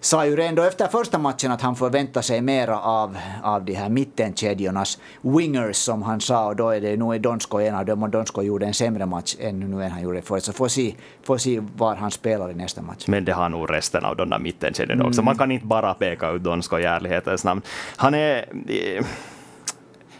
sa 0.00 0.26
ju 0.26 0.36
redan 0.36 0.66
efter 0.66 0.86
första 0.86 1.18
matchen 1.18 1.50
att 1.50 1.60
han 1.62 1.76
förväntar 1.76 2.22
sig 2.22 2.40
mera 2.40 2.80
av, 2.80 3.18
av 3.42 3.64
de 3.64 3.74
här 3.74 3.88
mittenkedjornas 3.88 4.98
wingers 5.20 5.76
som 5.76 6.02
han 6.02 6.20
sa 6.20 6.46
och 6.46 6.56
då 6.56 6.70
är 6.70 6.80
det 6.80 6.96
nog 6.96 7.20
Donskoj 7.20 7.66
en 7.66 7.74
av 7.74 7.86
dem 7.86 8.02
och 8.02 8.10
Donskoj 8.10 8.46
gjorde 8.46 8.66
en 8.66 8.74
sämre 8.74 9.06
match 9.06 9.36
än 9.40 9.60
nu 9.60 9.84
än 9.84 9.90
han 9.90 10.02
gjorde 10.02 10.22
förut. 10.22 10.44
Så 10.44 10.52
får 10.52 10.68
se, 10.68 10.94
får 11.22 11.38
se 11.38 11.62
var 11.76 11.96
han 11.96 12.10
spelar 12.10 12.50
i 12.50 12.54
nästa 12.54 12.82
match. 12.82 13.04
Men 13.06 13.24
det 13.24 13.32
har 13.32 13.48
nog 13.48 13.70
resten 13.70 14.04
av 14.04 14.16
de 14.16 14.30
där 14.30 14.38
mittenkedjorna 14.38 15.04
också. 15.04 15.20
Mm. 15.20 15.24
Man 15.24 15.38
kan 15.38 15.50
inte 15.50 15.66
bara 15.66 15.94
peka 15.94 16.30
ut 16.30 16.42
Donskoj 16.42 16.82
i 16.82 16.84
ärlighetens 16.84 17.44
namn. 17.44 17.62
Han 17.96 18.14
är 18.14 18.44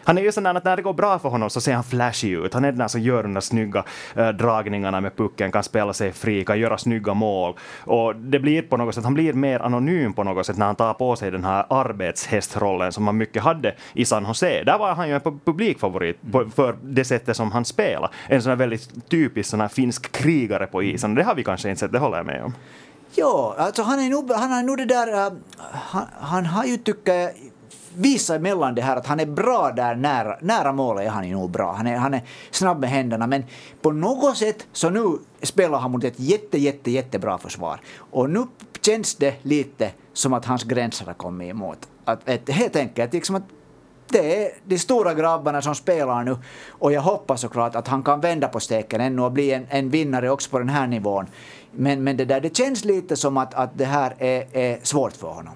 han 0.04 0.19
är 0.19 0.22
ju 0.22 0.32
sån 0.32 0.46
att 0.46 0.64
när 0.64 0.76
det 0.76 0.82
går 0.82 0.93
bra 0.93 1.19
för 1.19 1.28
honom 1.28 1.50
så 1.50 1.60
ser 1.60 1.75
han 1.75 1.84
flashy 1.84 2.28
ut. 2.28 2.54
Han 2.54 2.64
är 2.64 2.72
den 2.72 2.78
där 2.78 2.88
som 2.88 3.00
gör 3.00 3.22
de 3.22 3.34
där 3.34 3.40
snygga 3.40 3.84
äh, 4.16 4.28
dragningarna 4.28 5.00
med 5.00 5.16
pucken, 5.16 5.52
kan 5.52 5.62
spela 5.62 5.93
sig 5.93 6.12
fri, 6.12 6.44
kan 6.44 6.58
göra 6.58 6.78
snygga 6.78 7.14
mål. 7.14 7.54
Och 7.84 8.16
det 8.16 8.38
blir 8.38 8.62
på 8.62 8.76
något 8.76 8.94
sätt, 8.94 9.04
han 9.04 9.14
blir 9.14 9.32
mer 9.32 9.60
anonym 9.60 10.12
på 10.12 10.25
något 10.25 10.46
sätt 10.46 10.56
när 10.56 10.66
han 10.66 10.76
tar 10.76 10.94
på 10.94 11.16
sig 11.16 11.31
den 11.31 11.44
här 11.44 11.66
arbetshästrollen 11.70 12.92
som 12.92 13.06
han 13.06 13.16
mycket 13.16 13.42
hade 13.42 13.75
i 13.92 14.04
San 14.04 14.25
Jose. 14.26 14.62
Där 14.64 14.78
var 14.78 14.94
han 14.94 15.09
ju 15.09 15.14
en 15.14 15.40
publikfavorit 15.44 16.18
på, 16.32 16.50
för 16.54 16.76
det 16.82 17.04
sättet 17.04 17.37
som 17.37 17.52
han 17.52 17.64
spelar. 17.64 18.11
En 18.28 18.42
sån 18.42 18.50
här 18.50 18.56
väldigt 18.56 19.09
typisk 19.09 19.50
sån 19.50 19.61
här 19.61 19.68
finsk 19.68 20.12
krigare 20.12 20.66
på 20.66 20.82
isen. 20.82 21.14
Det 21.14 21.23
har 21.23 21.35
vi 21.35 21.44
kanske 21.44 21.68
inte 21.68 21.80
sett, 21.80 21.92
det 21.92 21.99
håller 21.99 22.16
jag 22.16 22.26
med 22.26 22.44
om. 22.44 22.54
Ja, 23.14 23.54
alltså 23.59 23.82
han 23.82 24.00
är 24.00 24.11
nog, 24.11 24.32
han 24.32 24.52
har 24.52 24.62
nog 24.62 24.76
det 24.76 24.85
där, 24.85 25.26
uh, 25.26 25.32
han, 25.73 26.06
han 26.21 26.47
har 26.47 26.64
ju 26.64 26.76
tycker 26.76 27.30
visa 27.96 28.34
emellan 28.34 28.75
det 28.75 28.82
här 28.82 28.96
att 28.96 29.06
han 29.06 29.20
är 29.20 29.26
bra 29.26 29.72
där 29.76 29.94
nära, 29.94 30.38
nära 30.40 30.72
målet 30.72 31.06
är 31.06 31.11
han 31.11 31.28
ju 31.28 31.34
nog 31.34 31.50
bra. 31.50 31.72
Han 31.72 31.87
är, 31.87 31.96
han 31.96 32.14
är 32.14 32.22
snabb 32.50 32.80
med 32.80 32.90
händerna 32.90 33.26
men 33.26 33.44
på 33.82 33.90
något 33.90 34.37
sätt 34.37 34.66
så 34.72 34.90
nu 34.90 35.18
spelar 35.42 35.78
han 35.78 35.90
mot 35.90 36.04
ett 36.04 36.20
jätte, 36.20 36.58
jätte, 36.58 36.90
jättebra 36.90 37.38
försvar. 37.38 37.80
Och 37.99 38.30
nu 38.30 38.46
känns 38.80 39.14
det 39.14 39.34
lite 39.42 39.90
som 40.12 40.32
att 40.32 40.44
hans 40.44 40.64
gränser 40.64 41.06
har 41.06 41.14
kommit 41.14 41.50
emot. 41.50 41.78
Att, 42.04 42.28
att, 42.28 42.49
helt 42.49 42.76
enkelt 42.76 43.12
liksom 43.12 43.37
att 43.37 43.42
det 44.08 44.44
är 44.44 44.52
de 44.64 44.78
stora 44.78 45.14
grabbarna 45.14 45.62
som 45.62 45.75
spelar 45.75 46.25
nu 46.25 46.37
och 46.68 46.92
jag 46.92 47.00
hoppas 47.00 47.40
såklart 47.40 47.75
att 47.75 47.88
han 47.88 48.02
kan 48.02 48.20
vända 48.20 48.49
på 48.49 48.61
steken 48.61 49.00
ännu 49.00 49.22
och 49.22 49.32
bli 49.32 49.52
en, 49.52 49.66
en 49.68 49.90
vinnare 49.90 50.30
också 50.30 50.50
på 50.50 50.58
den 50.58 50.68
här 50.68 50.87
nivån. 50.87 51.26
Men, 51.72 52.04
men 52.04 52.16
det, 52.16 52.25
där, 52.25 52.40
det 52.40 52.56
känns 52.56 52.84
lite 52.84 53.16
som 53.16 53.37
att, 53.37 53.54
att 53.54 53.78
det 53.78 53.84
här 53.84 54.14
är, 54.18 54.56
är 54.56 54.78
svårt 54.82 55.12
för 55.12 55.28
honom. 55.28 55.54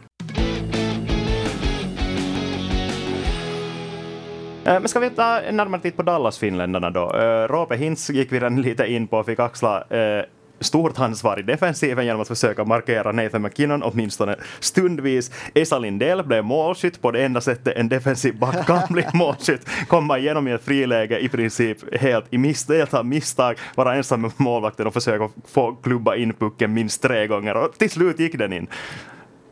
Men 4.67 4.89
ska 4.89 5.01
vi 5.01 5.11
ta 5.11 5.41
en 5.41 5.57
närmare 5.57 5.81
titt 5.81 5.97
på 5.97 6.03
Dallas-finländarna 6.03 6.91
då? 6.91 7.15
Eh, 7.15 7.49
Roope 7.49 7.77
Hintz 7.77 8.11
gick 8.11 8.33
vi 8.33 8.37
redan 8.37 8.63
lite 8.63 8.87
in 8.87 9.07
på 9.07 9.25
fick 9.25 9.39
axla 9.39 9.85
eh, 9.91 10.25
stort 10.61 10.99
ansvar 10.99 11.39
i 11.39 11.43
defensiven 11.43 12.07
genom 12.07 12.21
att 12.21 12.29
försöka 12.29 12.65
markera 12.65 13.13
Nathan 13.13 13.43
McKinnon 13.43 13.83
åtminstone 13.83 14.37
stundvis. 14.61 15.31
Esa 15.55 15.79
Lindell 15.79 16.23
blev 16.23 16.45
målskytt 16.45 17.03
på 17.03 17.11
det 17.11 17.25
enda 17.25 17.41
sättet 17.41 17.77
en 17.77 17.89
defensiv 17.89 18.39
back 18.39 18.67
kan 18.67 18.83
bli 18.91 19.05
målskytt. 19.15 19.69
Komma 19.89 20.19
igenom 20.19 20.49
i 20.49 20.53
ett 20.53 20.65
friläge 20.65 21.19
i 21.19 21.29
princip 21.29 22.01
helt 22.01 22.25
i 22.31 22.39
miss, 22.39 22.67
misstag, 23.05 23.59
vara 23.75 23.95
ensam 23.95 24.21
med 24.21 24.31
målvakten 24.37 24.87
och 24.87 24.95
försöka 24.95 25.29
få 25.49 25.75
klubba 25.75 26.17
in 26.17 26.33
pucken 26.33 26.75
minst 26.75 27.03
tre 27.03 27.27
gånger 27.27 27.55
och 27.55 27.79
till 27.79 27.91
slut 27.91 28.19
gick 28.19 28.39
den 28.39 28.53
in. 28.53 28.67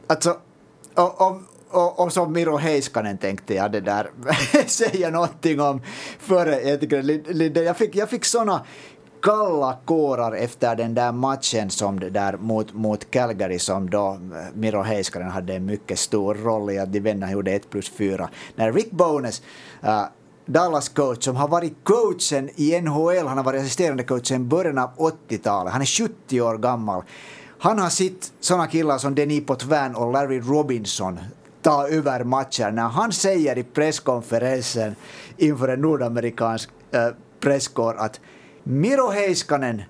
Alltså, 0.06 0.36
om, 0.94 1.46
och, 1.74 2.00
och 2.00 2.12
som 2.12 2.32
Miro 2.32 2.56
Heiskanen 2.56 3.18
tänkte 3.18 3.54
jag 3.54 3.72
det 3.72 3.80
där 3.80 4.10
säga 4.66 5.10
någonting 5.10 5.60
om 5.60 5.82
före. 6.18 6.60
Jag, 6.60 6.80
tycker, 6.80 7.60
jag 7.60 7.76
fick, 7.76 7.96
jag 7.96 8.10
fick 8.10 8.24
såna 8.24 8.64
kalla 9.22 9.78
kårar 9.84 10.32
efter 10.32 10.76
den 10.76 10.94
där 10.94 11.12
matchen 11.12 11.70
som 11.70 12.00
det 12.00 12.10
där 12.10 12.36
mot, 12.36 12.72
mot 12.72 13.10
Calgary 13.10 13.58
som 13.58 13.90
då 13.90 14.08
eh, 14.08 14.18
Miro 14.54 14.82
Heiskanen 14.82 15.30
hade 15.30 15.54
en 15.54 15.66
mycket 15.66 15.98
stor 15.98 16.34
roll 16.34 16.70
i 16.70 16.78
att 16.78 16.92
de 16.92 17.00
vännerna 17.00 17.32
gjorde 17.32 17.52
1 17.52 17.70
plus 17.70 17.88
4. 17.88 18.28
När 18.54 18.72
Rick 18.72 18.90
Bones 18.90 19.42
uh, 19.84 19.90
eh, 19.90 20.04
Dallas-coach 20.46 21.24
som 21.24 21.36
har 21.36 21.48
varit 21.48 21.74
coachen 21.82 22.50
i 22.56 22.80
NHL. 22.80 23.26
Han 23.26 23.36
har 23.36 23.44
varit 23.44 23.60
assisterande 23.60 24.02
coach 24.02 24.28
sedan 24.28 24.48
början 24.48 24.78
av 24.78 24.90
80-talet. 24.96 25.72
Han 25.72 25.82
är 25.82 25.86
70 25.86 26.40
år 26.40 26.58
gammal. 26.58 27.02
Han 27.58 27.78
har 27.78 27.88
sett 27.88 28.32
sådana 28.40 28.66
killar 28.66 28.98
som 28.98 29.14
Denis 29.14 29.46
Potvin 29.46 29.94
och 29.94 30.12
Larry 30.12 30.40
Robinson 30.40 31.18
ta 31.64 31.88
över 31.88 32.24
matcher. 32.24 32.70
När 32.70 32.88
han 32.88 33.12
säger 33.12 33.58
i 33.58 33.62
presskonferensen 33.62 34.96
inför 35.36 35.68
en 35.68 35.80
nordamerikansk 35.80 36.70
äh, 36.92 37.08
presskår 37.40 37.94
att 37.98 38.20
Miro 38.62 39.10
Heiskanen 39.10 39.82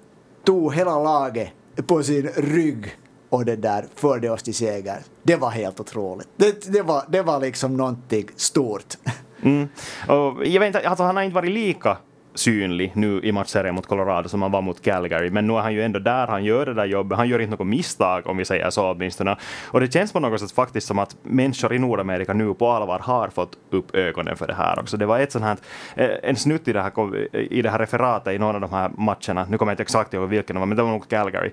tog 0.45 0.75
hela 0.75 1.03
laget 1.03 1.49
på 1.87 2.03
sin 2.03 2.29
rygg 2.37 2.97
och 3.29 3.45
det 3.45 3.57
där 3.57 3.87
förde 3.95 4.31
oss 4.31 4.43
till 4.43 4.55
seger. 4.55 4.99
Det 5.23 5.37
var 5.37 5.51
helt 5.51 5.81
otroligt. 5.81 6.29
Det, 6.37 6.73
det, 6.73 6.83
var, 6.83 7.05
det 7.09 7.23
var 7.23 7.41
liksom 7.41 7.77
någonting 7.77 8.29
stort. 8.37 8.95
Mm. 9.43 9.69
Och 10.09 10.47
jag 10.47 10.61
vet 10.61 10.67
inte, 10.67 10.89
alltså 10.89 11.05
han 11.05 11.17
har 11.17 11.23
inte 11.23 11.35
varit 11.35 11.51
lika 11.51 11.99
synlig 12.35 12.93
nu 12.95 13.21
i 13.23 13.33
matchserien 13.33 13.75
mot 13.75 13.87
Colorado 13.87 14.29
som 14.29 14.43
han 14.43 14.53
var 14.53 14.63
mot 14.63 14.83
Calgary, 14.83 15.31
men 15.31 15.47
nu 15.47 15.53
är 15.53 15.61
han 15.61 15.75
ju 15.75 15.83
ändå 15.83 15.99
där, 15.99 16.27
han 16.27 16.45
gör 16.45 16.67
det 16.67 16.75
där 16.75 16.85
jobbet, 16.85 17.19
han 17.19 17.29
gör 17.29 17.39
inte 17.39 17.57
något 17.57 17.67
misstag 17.67 18.27
om 18.27 18.37
vi 18.37 18.45
säger 18.45 18.71
så 18.71 18.91
åtminstone. 18.91 19.37
Och 19.67 19.81
det 19.81 19.93
känns 19.93 20.13
på 20.13 20.21
något 20.21 20.41
sätt 20.41 20.53
faktiskt 20.53 20.87
som 20.87 20.99
att 20.99 21.17
människor 21.23 21.75
i 21.75 21.79
Nordamerika 21.79 22.33
nu 22.33 22.55
på 22.55 22.69
allvar 22.69 22.99
har 22.99 23.29
fått 23.29 23.59
upp 23.71 23.95
ögonen 23.95 24.37
för 24.37 24.47
det 24.47 24.55
här 24.55 24.79
också. 24.79 24.97
Det 24.97 25.07
var 25.07 25.19
ett 25.19 25.33
sånt 25.33 25.45
här, 25.45 25.57
eh, 25.97 26.11
en 26.23 26.37
snutt 26.37 26.69
i 26.69 26.73
det 26.73 26.83
här, 26.83 27.37
i 27.53 27.63
det 27.63 27.71
här 27.71 27.79
referatet 27.79 28.35
i 28.35 28.39
någon 28.39 28.55
av 28.55 28.61
de 28.61 28.73
här 28.73 28.91
matcherna, 28.99 29.47
nu 29.51 29.59
kommer 29.59 29.73
jag 29.73 29.75
inte 29.75 29.83
exakt 29.83 30.15
ihåg 30.15 30.29
vilken 30.29 30.55
det 30.55 30.61
var, 30.61 30.67
men 30.67 30.77
det 30.77 30.83
var 30.83 30.91
nog 30.91 31.09
Calgary, 31.09 31.51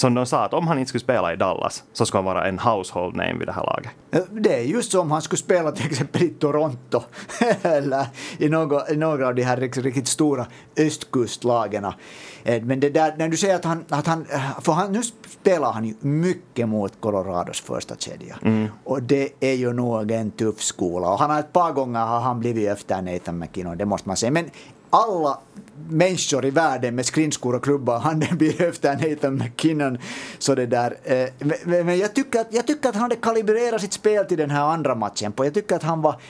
som 0.00 0.14
de 0.14 0.26
sa 0.26 0.44
att 0.44 0.54
om 0.54 0.66
han 0.66 0.78
inte 0.78 0.88
skulle 0.88 1.02
spela 1.02 1.32
i 1.32 1.36
Dallas 1.36 1.84
så 1.92 2.06
skulle 2.06 2.18
han 2.18 2.24
vara 2.24 2.48
en 2.48 2.58
household 2.58 3.16
name 3.16 3.34
vid 3.38 3.48
det 3.48 3.52
här 3.52 3.66
laget. 3.66 3.92
Det 4.30 4.54
är 4.54 4.62
just 4.62 4.92
som 4.92 5.00
om 5.00 5.10
han 5.10 5.22
skulle 5.22 5.38
spela 5.38 5.72
till 5.72 5.86
exempel 5.86 6.22
i 6.22 6.28
Toronto 6.28 7.02
eller 7.62 8.06
i 8.38 8.48
några, 8.48 8.90
i 8.90 8.96
några 8.96 9.28
av 9.28 9.34
de 9.34 9.42
här 9.42 9.56
riktigt 9.56 10.08
stora 10.08 10.46
östkustlagen. 10.76 11.84
Eh, 12.44 12.62
men 12.62 12.80
det 12.80 12.90
där, 12.90 13.14
när 13.18 13.28
du 13.28 13.36
säger 13.36 13.54
att 13.54 13.64
han, 13.64 13.84
att 13.88 14.06
han, 14.06 14.26
för 14.60 14.72
han, 14.72 14.92
nu 14.92 15.02
spelar 15.02 15.72
han 15.72 15.84
ju 15.84 15.94
mycket 16.00 16.68
mot 16.68 17.00
Colorados 17.00 17.60
första 17.60 17.96
kedja. 17.96 18.38
Mm. 18.42 18.68
Och 18.84 19.02
det 19.02 19.28
är 19.40 19.54
ju 19.54 19.72
nog 19.72 20.10
en 20.10 20.30
tuff 20.30 20.62
skola. 20.62 21.08
Och 21.08 21.18
han 21.18 21.30
har 21.30 21.40
ett 21.40 21.52
par 21.52 21.72
gånger 21.72 22.00
har 22.00 22.20
han 22.20 22.40
blivit 22.40 22.68
efter 22.68 23.02
Nathan 23.02 23.38
McKinnon, 23.38 23.78
det 23.78 23.84
måste 23.84 24.08
man 24.08 24.16
säga. 24.16 24.32
Men 24.32 24.50
alla 24.90 25.38
människor 25.88 26.44
i 26.44 26.50
världen 26.50 26.94
med 26.94 27.06
skridskor 27.06 27.54
och 27.54 27.64
klubba 27.64 27.96
i 27.96 28.00
handen 28.00 28.38
blir 28.38 28.62
efter 28.62 28.92
Nathan 28.92 29.34
McKinnon. 29.34 29.98
Så 30.38 30.54
det 30.54 30.66
där. 30.66 30.96
Eh, 31.04 31.28
men 31.64 31.98
jag 31.98 32.14
tycker, 32.14 32.40
att, 32.40 32.46
jag 32.50 32.66
tycker 32.66 32.88
att 32.88 32.94
han 32.94 33.02
hade 33.02 33.16
kalibrerat 33.16 33.80
sitt 33.80 33.92
spel 33.92 34.24
till 34.24 34.38
den 34.38 34.50
här 34.50 34.62
andra 34.62 34.94
matchen. 34.94 35.32
Jag 35.36 35.54
tycker 35.54 35.76
att 35.76 35.82
han 35.82 36.02
var 36.02 36.20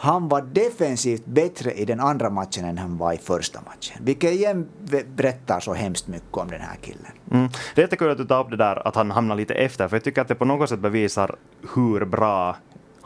han 0.00 0.28
var 0.28 0.42
defensivt 0.42 1.26
bättre 1.26 1.72
i 1.72 1.84
den 1.84 2.00
andra 2.00 2.30
matchen 2.30 2.64
än 2.64 2.78
han 2.78 2.98
var 2.98 3.12
i 3.12 3.18
första 3.18 3.60
matchen. 3.60 4.04
Vilket 4.04 4.30
igen 4.30 4.68
berättar 5.16 5.60
så 5.60 5.74
hemskt 5.74 6.08
mycket 6.08 6.36
om 6.36 6.50
den 6.50 6.60
här 6.60 6.76
killen. 6.82 7.12
Mm. 7.30 7.48
Det 7.74 7.80
är 7.80 7.84
jättekul 7.84 8.10
att 8.10 8.18
du 8.18 8.24
tar 8.24 8.44
upp 8.44 8.50
det 8.50 8.56
där 8.56 8.88
att 8.88 8.94
han 8.94 9.10
hamnar 9.10 9.36
lite 9.36 9.54
efter, 9.54 9.88
för 9.88 9.96
jag 9.96 10.04
tycker 10.04 10.22
att 10.22 10.28
det 10.28 10.34
på 10.34 10.44
något 10.44 10.68
sätt 10.68 10.80
bevisar 10.80 11.36
hur 11.74 12.04
bra 12.04 12.56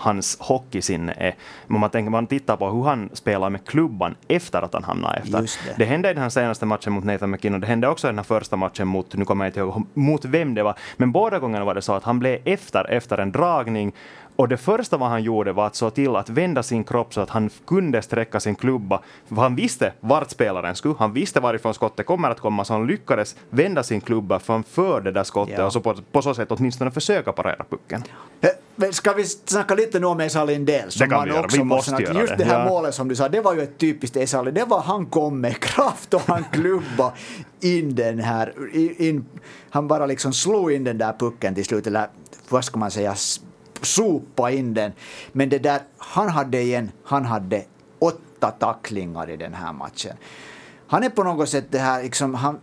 hans 0.03 0.37
hockeysinne 0.41 1.15
är. 1.17 1.35
Men 1.67 1.81
man, 1.81 1.91
tänker, 1.91 2.11
man 2.11 2.27
tittar 2.27 2.57
på 2.57 2.71
hur 2.71 2.83
han 2.83 3.11
spelar 3.13 3.51
med 3.51 3.65
klubban 3.65 4.15
efter 4.29 4.63
att 4.63 4.75
han 4.75 4.85
hamnar 4.85 5.15
efter. 5.15 5.41
Det. 5.41 5.75
det. 5.77 5.85
hände 5.85 6.11
i 6.11 6.15
den 6.15 6.23
här 6.23 6.31
senaste 6.31 6.67
matchen 6.67 6.93
mot 6.93 7.05
Nathan 7.05 7.31
McKinnon, 7.31 7.61
det 7.61 7.67
hände 7.67 7.89
också 7.89 8.07
i 8.07 8.11
den 8.11 8.19
här 8.19 8.25
första 8.25 8.57
matchen 8.57 8.89
mot, 8.89 9.15
nu 9.15 9.25
kommer 9.25 9.45
jag 9.45 9.51
inte 9.51 9.61
ihåg 9.61 9.87
mot 9.95 10.25
vem 10.25 10.55
det 10.55 10.63
var, 10.63 10.75
men 10.97 11.13
båda 11.13 11.39
gångerna 11.39 11.65
var 11.65 11.75
det 11.75 11.83
så 11.83 11.93
att 11.93 12.05
han 12.05 12.19
blev 12.19 12.41
efter 12.45 12.91
efter 12.91 13.19
en 13.19 13.33
dragning 13.33 13.93
och 14.37 14.49
det 14.49 14.57
första 14.57 14.97
vad 14.97 15.09
han 15.09 15.23
gjorde 15.23 15.53
var 15.53 15.67
att 15.67 15.75
så 15.75 15.91
till 15.91 16.17
att 16.17 16.31
vända 16.31 16.63
sin 16.63 16.85
kropp 16.85 17.15
så 17.15 17.21
att 17.21 17.31
han 17.31 17.51
kunde 17.67 18.03
sträcka 18.03 18.41
sin 18.41 18.55
klubba. 18.55 19.01
För 19.29 19.37
han 19.37 19.57
visste 19.57 19.93
vart 20.01 20.31
spelaren 20.31 20.75
skulle, 20.75 20.95
han 20.99 21.13
visste 21.13 21.41
varifrån 21.41 21.75
skottet 21.75 22.07
kommer 22.07 22.31
att 22.31 22.41
komma, 22.41 22.65
så 22.65 22.73
han 22.73 22.87
lyckades 22.87 23.37
vända 23.51 23.83
sin 23.83 24.01
klubba 24.01 24.39
framför 24.39 25.01
det 25.01 25.13
där 25.13 25.25
skottet 25.25 25.59
ja. 25.59 25.65
och 25.65 25.73
så 25.73 25.81
på, 25.81 25.95
på 26.13 26.23
så 26.23 26.35
sätt 26.35 26.51
åtminstone 26.51 26.91
försöka 26.91 27.33
parera 27.33 27.65
pucken. 27.71 28.03
Ska 28.91 29.13
vi 29.13 29.25
snacka 29.25 29.75
lite 29.75 30.01
nu 30.01 30.07
om 30.07 30.21
Esa 30.21 30.45
Lindell? 30.45 30.91
det 30.99 31.07
kan 31.07 31.25
vi 31.25 31.31
göra, 31.31 31.47
vi 31.53 31.65
måste 31.65 32.03
göra 32.03 32.21
Just 32.21 32.39
det 32.39 32.45
här 32.45 32.59
ja. 32.59 32.69
målet 32.69 32.95
som 32.95 33.09
du 33.09 33.17
sa, 33.17 33.29
det 33.29 33.41
var 33.41 33.55
ju 33.55 33.63
ett 33.63 33.79
typiskt 33.79 34.17
Esa 34.17 34.43
Det 34.43 34.65
var 34.65 34.81
han 34.81 35.07
kom 35.07 35.41
med 35.41 35.61
kraft 35.61 36.15
och 36.15 36.23
han 36.27 36.45
klubba 36.53 37.13
in 37.61 37.95
den 37.95 38.19
här, 38.19 38.55
in, 39.03 39.25
han 39.71 39.89
bara 39.89 40.07
liksom 40.07 40.33
slog 40.33 40.73
in 40.73 40.85
den 40.85 40.99
där 40.99 41.13
pucken 41.13 41.55
till 41.55 41.65
slut, 41.65 41.87
eller 41.87 42.09
vad 42.49 42.65
ska 42.65 42.79
man 42.79 42.91
säga, 42.91 43.15
sopa 43.83 44.51
in 44.51 44.75
den. 44.75 44.93
Men 45.33 45.49
det 45.49 45.59
där, 45.59 45.81
han 45.99 46.29
hade 46.29 46.61
igen, 46.61 46.91
han 47.05 47.25
hade 47.25 47.65
åtta 47.99 48.51
tacklingar 48.51 49.31
i 49.31 49.37
den 49.37 49.55
här 49.55 49.73
matchen. 49.73 50.17
Han 50.87 51.03
är 51.03 51.11
på 51.11 51.25
något 51.25 51.49
sätt 51.49 51.65
det 51.71 51.79
här, 51.79 52.03
liksom, 52.03 52.35
han, 52.35 52.59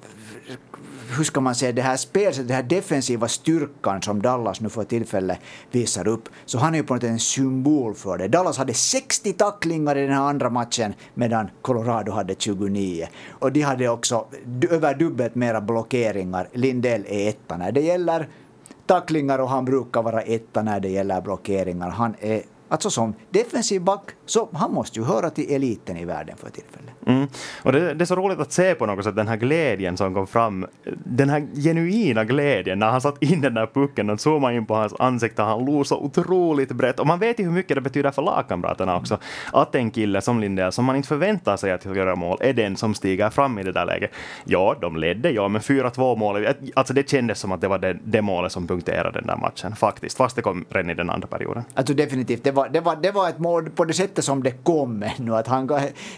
hur 1.18 1.24
ska 1.24 1.42
man 1.42 1.56
säga, 1.56 1.72
det 1.72 1.82
här 1.82 1.98
spelet, 1.98 2.36
den 2.36 2.56
här 2.56 2.64
defensiva 2.64 3.28
styrkan 3.28 4.02
som 4.02 4.22
Dallas 4.22 4.62
nu 4.62 4.70
för 4.70 4.84
tillfället 4.84 5.40
visar 5.72 6.08
upp, 6.08 6.30
så 6.46 6.58
han 6.58 6.74
är 6.74 6.78
ju 6.78 6.84
på 6.84 6.94
något 6.94 7.04
sätt 7.04 7.12
en 7.12 7.20
symbol 7.20 7.96
för 7.96 8.18
det. 8.18 8.28
Dallas 8.28 8.58
hade 8.58 8.74
60 8.74 9.34
tacklingar 9.34 9.98
i 9.98 10.02
den 10.02 10.12
här 10.12 10.22
andra 10.22 10.50
matchen 10.50 10.94
medan 11.14 11.50
Colorado 11.62 12.12
hade 12.12 12.36
29. 12.38 13.08
Och 13.30 13.52
de 13.52 13.62
hade 13.62 13.90
också 13.90 14.28
över 14.70 14.96
dubbelt 14.96 15.36
mera 15.36 15.62
blockeringar. 15.62 16.48
Lindell 16.54 17.06
är 17.08 17.30
etta 17.30 17.58
när 17.58 17.72
det 17.72 17.82
gäller 17.82 18.28
tacklingar 18.86 19.40
och 19.40 19.50
han 19.50 19.66
brukar 19.66 20.04
vara 20.04 20.22
etta 20.22 20.62
när 20.62 20.80
det 20.80 20.90
gäller 20.90 21.22
blockeringar. 21.22 21.90
Han 21.90 22.16
är 22.20 22.42
Alltså 22.70 22.90
som 22.90 23.14
defensiv 23.30 23.82
back, 23.82 24.02
så 24.26 24.50
han 24.54 24.74
måste 24.74 25.00
ju 25.00 25.06
höra 25.06 25.30
till 25.30 25.52
eliten 25.52 25.98
i 25.98 26.06
världen 26.06 26.38
för 26.38 26.50
tillfället. 26.50 26.90
Mm. 27.06 27.28
Och 27.64 27.72
det, 27.72 27.94
det, 27.94 28.04
är 28.04 28.06
så 28.06 28.16
roligt 28.16 28.40
att 28.40 28.52
se 28.52 28.76
på 28.76 28.86
något 28.86 29.04
sätt 29.04 29.16
den 29.16 29.28
här 29.28 29.38
glädjen 29.38 29.98
som 29.98 30.14
kom 30.14 30.28
fram, 30.28 30.66
den 31.06 31.30
här 31.30 31.48
genuina 31.56 32.24
glädjen 32.24 32.80
när 32.80 32.90
han 32.90 33.02
satt 33.02 33.24
in 33.24 33.42
den 33.42 33.54
där 33.54 33.68
pucken 33.68 34.10
och 34.10 34.20
zoomade 34.20 34.56
in 34.56 34.66
på 34.66 34.76
hans 34.76 34.94
ansikte, 35.00 35.42
han 35.42 35.66
log 35.66 35.88
så 35.88 35.98
otroligt 35.98 36.72
brett. 36.72 37.00
Och 37.00 37.08
man 37.08 37.20
vet 37.20 37.40
ju 37.40 37.44
hur 37.44 37.52
mycket 37.52 37.76
det 37.76 37.82
betyder 37.82 38.12
för 38.12 38.22
lagkamraterna 38.22 38.98
också, 38.98 39.18
att 39.54 39.76
en 39.76 39.92
kille 39.92 40.22
som 40.22 40.40
Lindell, 40.40 40.72
som 40.72 40.86
man 40.86 40.96
inte 40.96 41.08
förväntar 41.08 41.58
sig 41.58 41.72
att 41.72 41.86
göra 41.86 42.16
mål, 42.16 42.38
är 42.42 42.54
den 42.54 42.78
som 42.78 42.94
stiger 42.94 43.30
fram 43.30 43.60
i 43.60 43.64
det 43.64 43.72
där 43.72 43.86
läget. 43.86 44.12
Ja, 44.46 44.76
de 44.82 44.98
ledde, 44.98 45.32
ja, 45.32 45.48
men 45.48 45.62
4-2 45.62 46.18
mål, 46.18 46.48
alltså 46.74 46.94
det 46.94 47.10
kändes 47.10 47.40
som 47.40 47.52
att 47.52 47.62
det 47.62 47.68
var 47.68 47.80
det, 47.80 47.98
det 48.04 48.22
målet 48.22 48.52
som 48.52 48.68
punkterade 48.68 49.20
den 49.20 49.28
där 49.28 49.38
matchen, 49.38 49.76
faktiskt, 49.76 50.18
fast 50.18 50.36
det 50.36 50.42
kom 50.42 50.66
redan 50.70 50.90
i 50.90 50.94
den 50.94 51.10
andra 51.10 51.28
perioden. 51.28 51.64
Alltså 51.74 51.94
definitivt, 51.94 52.44
det 52.44 52.52
var, 52.52 52.59
det 52.68 52.80
var, 52.80 52.96
det 52.96 53.12
var 53.12 53.30
ett 53.30 53.40
mål 53.40 53.70
på 53.70 53.86
det 53.86 53.94
sättet 53.94 54.26
som 54.26 54.44
det 54.44 54.52
kom 54.52 55.06
nu, 55.18 55.36
att 55.36 55.48
han 55.48 55.70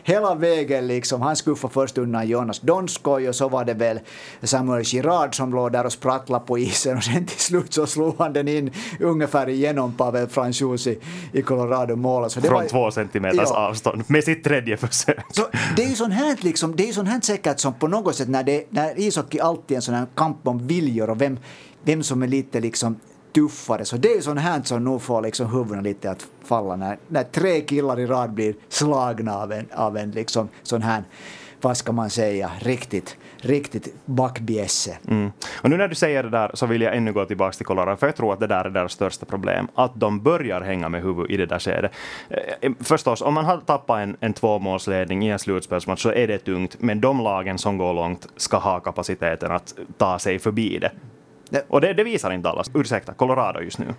hela 0.03 0.35
vägen 0.35 0.87
liksom, 0.87 1.21
han 1.21 1.35
skuffade 1.35 1.73
först 1.73 1.97
undan 1.97 2.27
Jonas 2.27 2.59
Donskoj 2.59 3.29
och 3.29 3.35
så 3.35 3.49
var 3.49 3.65
det 3.65 3.73
väl 3.73 3.99
Samuel 4.43 4.83
Girard 4.83 5.35
som 5.35 5.51
låg 5.51 5.71
där 5.71 5.85
och 5.85 5.91
sprattlade 5.91 6.45
på 6.45 6.57
isen 6.57 6.97
och 6.97 7.03
sen 7.03 7.25
till 7.25 7.39
slut 7.39 7.73
så 7.73 7.85
slog 7.85 8.15
han 8.17 8.33
den 8.33 8.47
in 8.47 8.71
ungefär 8.99 9.49
igenom 9.49 9.93
Pavel 9.93 10.27
Franchus 10.27 10.87
i, 10.87 10.99
i 11.31 11.41
Colorado 11.41 11.95
mål. 11.95 12.29
Så 12.29 12.39
det 12.39 12.47
Från 12.47 12.61
var, 12.61 12.67
två 12.67 12.91
centimeters 12.91 13.49
ja. 13.49 13.67
avstånd 13.67 14.03
med 14.07 14.23
sitt 14.23 14.43
tredje 14.43 14.77
försök. 14.77 15.25
Så 15.29 15.45
det 15.75 15.83
är 15.83 15.89
ju 15.89 15.95
sånt 15.95 16.13
här, 16.13 16.37
liksom, 16.39 16.75
det 16.75 16.89
är 16.89 16.93
sånt 16.93 17.09
här 17.09 17.21
säkert 17.21 17.59
som 17.59 17.73
på 17.73 17.87
något 17.87 18.15
sätt 18.15 18.29
när, 18.29 18.43
det, 18.43 18.65
när 18.69 18.99
ishockey 18.99 19.39
alltid 19.39 19.71
är 19.71 19.75
en 19.75 19.81
sån 19.81 19.95
här 19.95 20.07
kamp 20.15 20.47
om 20.47 20.67
viljor 20.67 21.09
och 21.09 21.21
vem, 21.21 21.39
vem 21.83 22.03
som 22.03 22.23
är 22.23 22.27
lite 22.27 22.59
liksom 22.59 22.99
tuffare. 23.33 23.85
Så 23.85 23.97
det 23.97 24.13
är 24.13 24.21
sånt 24.21 24.39
här 24.39 24.61
som 24.63 24.83
nog 24.83 25.01
får 25.01 25.21
liksom 25.21 25.51
huvudena 25.51 25.81
lite 25.81 26.11
att 26.11 26.27
falla 26.43 26.75
när, 26.75 26.97
när 27.07 27.23
tre 27.23 27.61
killar 27.61 27.99
i 27.99 28.05
rad 28.05 28.33
blir 28.33 28.55
slagna 28.69 29.37
av 29.37 29.51
en, 29.51 29.65
av 29.73 29.97
en 29.97 30.11
liksom 30.11 30.49
sån 30.63 30.81
här 30.81 31.03
vad 31.61 31.77
ska 31.77 31.91
man 31.91 32.09
säga, 32.09 32.51
riktigt, 32.59 33.17
riktigt 33.37 33.95
backbjässe. 34.05 34.97
Mm. 35.07 35.31
Och 35.61 35.69
nu 35.69 35.77
när 35.77 35.87
du 35.87 35.95
säger 35.95 36.23
det 36.23 36.29
där 36.29 36.51
så 36.53 36.65
vill 36.65 36.81
jag 36.81 36.95
ännu 36.95 37.13
gå 37.13 37.25
tillbaka 37.25 37.51
till 37.51 37.65
Colorado, 37.65 37.97
för 37.97 38.07
jag 38.07 38.15
tror 38.15 38.33
att 38.33 38.39
det 38.39 38.47
där 38.47 38.65
är 38.65 38.69
deras 38.69 38.91
största 38.91 39.25
problem, 39.25 39.67
att 39.75 39.91
de 39.95 40.23
börjar 40.23 40.61
hänga 40.61 40.89
med 40.89 41.01
huvudet 41.01 41.31
i 41.31 41.37
det 41.37 41.45
där 41.45 41.59
skedet. 41.59 41.91
Eh, 42.29 42.37
eh, 42.61 42.71
förstås, 42.79 43.21
om 43.21 43.33
man 43.33 43.45
har 43.45 43.57
tappat 43.57 43.99
en, 43.99 44.17
en 44.19 44.33
tvåmålsledning 44.33 45.25
i 45.25 45.29
en 45.29 45.39
slutspelsmatch 45.39 46.01
så 46.01 46.11
är 46.11 46.27
det 46.27 46.37
tungt, 46.37 46.75
men 46.79 47.01
de 47.01 47.19
lagen 47.19 47.57
som 47.57 47.77
går 47.77 47.93
långt 47.93 48.27
ska 48.35 48.57
ha 48.57 48.79
kapaciteten 48.79 49.51
att 49.51 49.75
ta 49.97 50.19
sig 50.19 50.39
förbi 50.39 50.79
det. 50.79 50.91
Det, 51.51 51.65
och 51.67 51.81
det, 51.81 51.93
det 51.93 52.03
visar 52.03 52.31
inte 52.31 52.49
Dallas, 52.49 52.71
ursäkta, 52.73 53.13
Colorado 53.13 53.59
just 53.59 53.79
nu. 53.79 53.93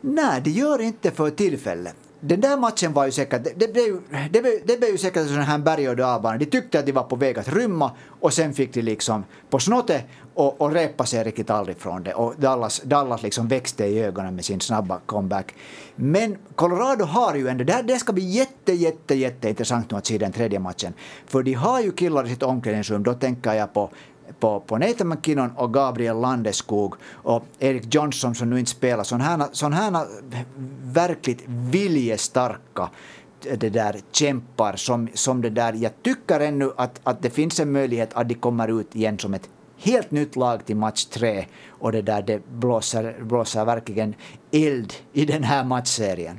Nej, 0.00 0.40
det 0.44 0.50
gör 0.50 0.80
inte 0.80 1.10
för 1.10 1.30
tillfället. 1.30 1.94
Den 2.20 2.40
där 2.40 2.56
matchen 2.56 2.92
var 2.92 3.06
ju 3.06 3.12
säkert, 3.12 3.44
det, 3.44 3.52
det, 3.56 3.72
blev, 3.72 4.00
det, 4.30 4.42
blev, 4.42 4.52
det 4.64 4.78
blev 4.78 4.90
ju 4.90 4.98
säkert 4.98 5.22
en 5.22 5.28
sån 5.28 5.38
här 5.38 5.58
berg 5.58 5.88
och 5.88 5.96
dalbana. 5.96 6.38
De 6.38 6.46
tyckte 6.46 6.78
att 6.78 6.86
de 6.86 6.92
var 6.92 7.02
på 7.02 7.16
väg 7.16 7.38
att 7.38 7.48
rymma 7.48 7.90
och 8.20 8.32
sen 8.32 8.54
fick 8.54 8.74
de 8.74 8.82
liksom 8.82 9.24
på 9.50 9.58
snottet 9.58 10.04
och, 10.34 10.60
och 10.60 10.72
repa 10.72 11.06
sig 11.06 11.24
riktigt 11.24 11.50
aldrig 11.50 11.76
från 11.76 12.02
det. 12.02 12.14
Och 12.14 12.34
Dallas, 12.38 12.80
Dallas 12.84 13.22
liksom 13.22 13.48
växte 13.48 13.84
i 13.84 14.02
ögonen 14.02 14.34
med 14.34 14.44
sin 14.44 14.60
snabba 14.60 15.00
comeback. 15.06 15.54
Men 15.96 16.36
Colorado 16.54 17.04
har 17.04 17.34
ju 17.34 17.48
ändå, 17.48 17.64
det, 17.64 17.82
det 17.84 17.98
ska 17.98 18.12
bli 18.12 18.24
jätte, 18.24 18.72
jätte, 18.72 19.14
jätte 19.14 19.48
intressant 19.48 19.90
nu 19.90 19.96
att 19.96 20.06
se 20.06 20.18
den 20.18 20.32
tredje 20.32 20.58
matchen. 20.58 20.92
För 21.26 21.42
de 21.42 21.52
har 21.52 21.80
ju 21.80 21.92
killar 21.92 22.26
i 22.26 22.28
sitt 22.28 22.42
omklädningsrum, 22.42 23.02
då 23.02 23.14
tänker 23.14 23.52
jag 23.52 23.74
på 23.74 23.90
på, 24.40 24.60
på 24.60 24.78
Nathan 24.78 25.08
McKinnon 25.08 25.50
och 25.56 25.74
Gabriel 25.74 26.20
Landeskog 26.20 26.94
och 27.12 27.44
Erik 27.58 27.94
Johnson 27.94 28.34
som 28.34 28.50
nu 28.50 28.58
inte 28.58 28.70
spelar. 28.70 29.04
Sådana 29.04 29.24
här, 29.24 29.48
sån 29.52 29.72
här 29.72 30.06
verkligt 30.82 31.42
viljestarka 31.46 32.90
eh, 33.46 33.58
det 33.58 33.70
där 33.70 33.96
kämpar 34.12 34.76
som, 34.76 35.08
som 35.14 35.42
det 35.42 35.50
där. 35.50 35.72
Jag 35.72 36.02
tycker 36.02 36.40
ännu 36.40 36.72
att, 36.76 37.00
att 37.04 37.22
det 37.22 37.30
finns 37.30 37.60
en 37.60 37.72
möjlighet 37.72 38.14
att 38.14 38.28
de 38.28 38.34
kommer 38.34 38.80
ut 38.80 38.96
igen 38.96 39.18
som 39.18 39.34
ett 39.34 39.48
helt 39.78 40.10
nytt 40.10 40.36
lag 40.36 40.66
till 40.66 40.76
match 40.76 41.04
tre 41.04 41.46
och 41.68 41.92
det 41.92 42.02
där 42.02 42.22
det 42.22 42.46
blåser, 42.46 43.16
blåser 43.20 43.64
verkligen 43.64 44.14
eld 44.52 44.92
i 45.12 45.24
den 45.24 45.42
här 45.42 45.64
matchserien. 45.64 46.38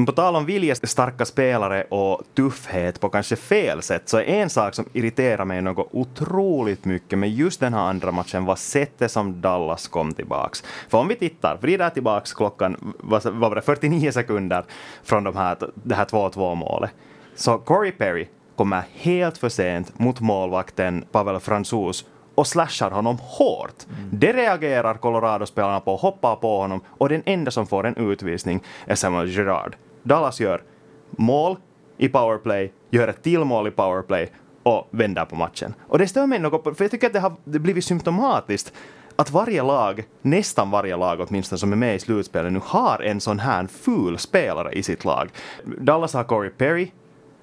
Men 0.00 0.06
på 0.06 0.12
tal 0.12 0.36
om 0.36 0.46
viljestarka 0.46 1.24
spelare 1.24 1.84
och 1.84 2.22
tuffhet 2.36 3.00
på 3.00 3.08
kanske 3.08 3.36
fel 3.36 3.82
sätt 3.82 4.08
så 4.08 4.16
är 4.16 4.22
en 4.22 4.50
sak 4.50 4.74
som 4.74 4.84
irriterar 4.92 5.44
mig 5.44 5.62
något 5.62 5.88
otroligt 5.92 6.84
mycket 6.84 7.18
med 7.18 7.30
just 7.30 7.60
den 7.60 7.74
här 7.74 7.80
andra 7.80 8.12
matchen 8.12 8.44
var 8.44 8.56
sättet 8.56 9.10
som 9.10 9.40
Dallas 9.40 9.88
kom 9.88 10.14
tillbaks. 10.14 10.64
För 10.88 10.98
om 10.98 11.08
vi 11.08 11.16
tittar, 11.16 11.58
vrider 11.60 11.90
tillbaks 11.90 12.32
klockan, 12.32 12.94
vad 12.98 13.26
var 13.26 13.54
det, 13.54 13.62
49 13.62 14.12
sekunder 14.12 14.64
från 15.02 15.24
de 15.24 15.36
här, 15.36 15.56
det 15.74 15.94
här 15.94 16.04
2-2 16.04 16.54
målet. 16.54 16.90
Så 17.34 17.58
Corey 17.58 17.92
Perry 17.92 18.28
kommer 18.56 18.82
helt 18.92 19.38
för 19.38 19.48
sent 19.48 19.98
mot 19.98 20.20
målvakten 20.20 21.04
Pavel 21.12 21.40
Franzus 21.40 22.04
och 22.34 22.46
slashar 22.46 22.90
honom 22.90 23.18
hårt. 23.20 23.86
Mm. 23.88 24.10
Det 24.12 24.32
reagerar 24.32 24.94
Colorado-spelarna 24.94 25.80
på, 25.80 25.96
hoppar 25.96 26.36
på 26.36 26.58
honom 26.58 26.80
och 26.88 27.08
den 27.08 27.22
enda 27.26 27.50
som 27.50 27.66
får 27.66 27.86
en 27.86 27.96
utvisning 27.96 28.62
är 28.86 28.94
Samuel 28.94 29.30
Gerard. 29.30 29.76
Dallas 30.02 30.40
gör 30.40 30.62
mål 31.10 31.56
i 31.98 32.08
powerplay, 32.08 32.72
gör 32.90 33.08
ett 33.08 33.22
till 33.22 33.44
mål 33.44 33.68
i 33.68 33.70
powerplay 33.70 34.32
och 34.62 34.88
vänder 34.90 35.24
på 35.24 35.36
matchen. 35.36 35.74
Och 35.80 35.98
det 35.98 36.06
stör 36.06 36.26
mig 36.26 36.38
något, 36.38 36.76
för 36.76 36.84
jag 36.84 36.90
tycker 36.90 37.06
att 37.06 37.12
det 37.12 37.20
har 37.20 37.32
blivit 37.44 37.84
symptomatiskt 37.84 38.72
att 39.16 39.30
varje 39.30 39.62
lag, 39.62 40.04
nästan 40.22 40.70
varje 40.70 40.96
lag 40.96 41.20
åtminstone 41.28 41.58
som 41.58 41.72
är 41.72 41.76
med 41.76 41.94
i 41.94 41.98
slutspelet 41.98 42.52
nu, 42.52 42.60
har 42.64 43.02
en 43.02 43.20
sån 43.20 43.38
här 43.38 43.66
ful 43.66 44.18
spelare 44.18 44.72
i 44.72 44.82
sitt 44.82 45.04
lag. 45.04 45.30
Dallas 45.64 46.14
har 46.14 46.24
Corey 46.24 46.50
Perry, 46.50 46.90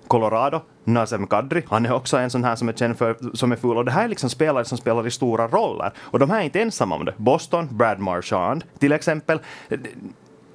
Colorado, 0.07 0.61
Nazem 0.83 1.27
Kadri, 1.27 1.63
han 1.67 1.85
är 1.85 1.93
också 1.93 2.17
en 2.17 2.29
sån 2.29 2.43
här 2.43 2.55
som 2.55 2.69
är 2.69 2.73
känd 2.73 2.97
för, 2.97 3.35
som 3.35 3.51
är 3.51 3.55
ful. 3.55 3.77
Och 3.77 3.85
det 3.85 3.91
här 3.91 4.03
är 4.03 4.07
liksom 4.07 4.29
spelare 4.29 4.65
som 4.65 4.77
spelar 4.77 5.07
i 5.07 5.11
stora 5.11 5.47
roller. 5.47 5.91
Och 5.97 6.19
de 6.19 6.29
här 6.29 6.39
är 6.39 6.43
inte 6.43 6.61
ensamma 6.61 6.95
om 6.95 7.05
det. 7.05 7.13
Boston, 7.17 7.67
Brad 7.71 7.99
Marchand 7.99 8.63
till 8.79 8.91
exempel. 8.91 9.39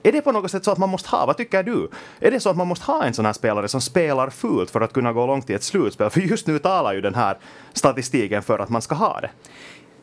Är 0.02 0.12
det 0.12 0.22
på 0.22 0.32
något 0.32 0.50
sätt 0.50 0.64
så 0.64 0.70
att 0.70 0.78
man 0.78 0.88
måste 0.88 1.08
ha, 1.08 1.26
vad 1.26 1.36
tycker 1.36 1.62
du? 1.62 1.90
Är 2.20 2.30
det 2.30 2.40
så 2.40 2.50
att 2.50 2.56
man 2.56 2.68
måste 2.68 2.84
ha 2.92 3.04
en 3.04 3.14
sån 3.14 3.26
här 3.26 3.32
spelare 3.32 3.68
som 3.68 3.80
spelar 3.80 4.30
fult 4.30 4.70
för 4.70 4.80
att 4.80 4.92
kunna 4.92 5.12
gå 5.12 5.26
långt 5.26 5.50
i 5.50 5.54
ett 5.54 5.62
slutspel? 5.62 6.10
För 6.10 6.20
just 6.20 6.46
nu 6.46 6.58
talar 6.58 6.92
ju 6.92 7.00
den 7.00 7.14
här 7.14 7.38
statistiken 7.72 8.42
för 8.42 8.58
att 8.58 8.68
man 8.68 8.82
ska 8.82 8.94
ha 8.94 9.20
det. 9.20 9.30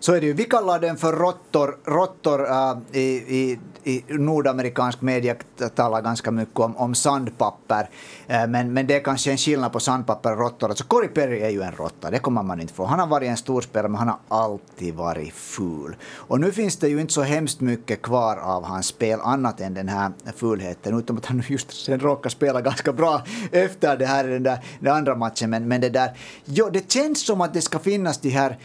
Så 0.01 0.13
är 0.13 0.21
det 0.21 0.27
ju. 0.27 0.33
Vi 0.33 0.43
kallar 0.43 0.79
den 0.79 0.97
för 0.97 1.13
råttor. 1.13 1.77
råttor 1.85 2.49
äh, 2.51 2.77
i, 2.91 3.03
i, 3.03 3.59
i 3.83 4.03
nordamerikansk 4.07 5.01
media 5.01 5.35
talar 5.75 6.01
ganska 6.01 6.31
mycket 6.31 6.59
om, 6.59 6.77
om 6.77 6.95
sandpapper. 6.95 7.89
Äh, 8.27 8.47
men, 8.47 8.73
men 8.73 8.87
det 8.87 8.95
är 8.95 9.03
kanske 9.03 9.31
en 9.31 9.37
skillnad 9.37 9.71
på 9.71 9.79
sandpapper 9.79 10.31
och 10.31 10.39
råttor. 10.39 10.69
Alltså 10.69 10.83
Corey 10.83 11.09
Perry 11.09 11.39
är 11.39 11.49
ju 11.49 11.61
en 11.61 11.71
råtta, 11.71 12.11
det 12.11 12.19
kommer 12.19 12.43
man 12.43 12.61
inte 12.61 12.73
få. 12.73 12.85
Han 12.85 12.99
har 12.99 13.07
varit 13.07 13.29
en 13.29 13.37
stor 13.37 13.61
spelare, 13.61 13.87
men 13.87 13.99
han 13.99 14.07
har 14.07 14.43
alltid 14.43 14.93
varit 14.93 15.33
ful. 15.33 15.95
Och 16.15 16.39
nu 16.39 16.51
finns 16.51 16.77
det 16.77 16.89
ju 16.89 17.01
inte 17.01 17.13
så 17.13 17.21
hemskt 17.21 17.61
mycket 17.61 18.01
kvar 18.01 18.37
av 18.37 18.63
hans 18.63 18.85
spel, 18.87 19.19
annat 19.23 19.61
än 19.61 19.73
den 19.73 19.89
här 19.89 20.11
fulheten. 20.35 20.99
Utom 20.99 21.17
att 21.17 21.25
han 21.25 21.43
just 21.47 21.85
sen 21.85 21.99
råkar 21.99 22.29
spela 22.29 22.61
ganska 22.61 22.93
bra 22.93 23.21
efter 23.51 23.97
det 23.97 24.05
här, 24.05 24.27
den, 24.27 24.43
där, 24.43 24.65
den 24.79 24.93
andra 24.93 25.15
matchen. 25.15 25.49
Men, 25.49 25.67
men 25.67 25.81
det 25.81 25.89
där, 25.89 26.17
jo, 26.45 26.69
det 26.73 26.91
känns 26.91 27.25
som 27.25 27.41
att 27.41 27.53
det 27.53 27.61
ska 27.61 27.79
finnas 27.79 28.17
de 28.17 28.29
här 28.29 28.57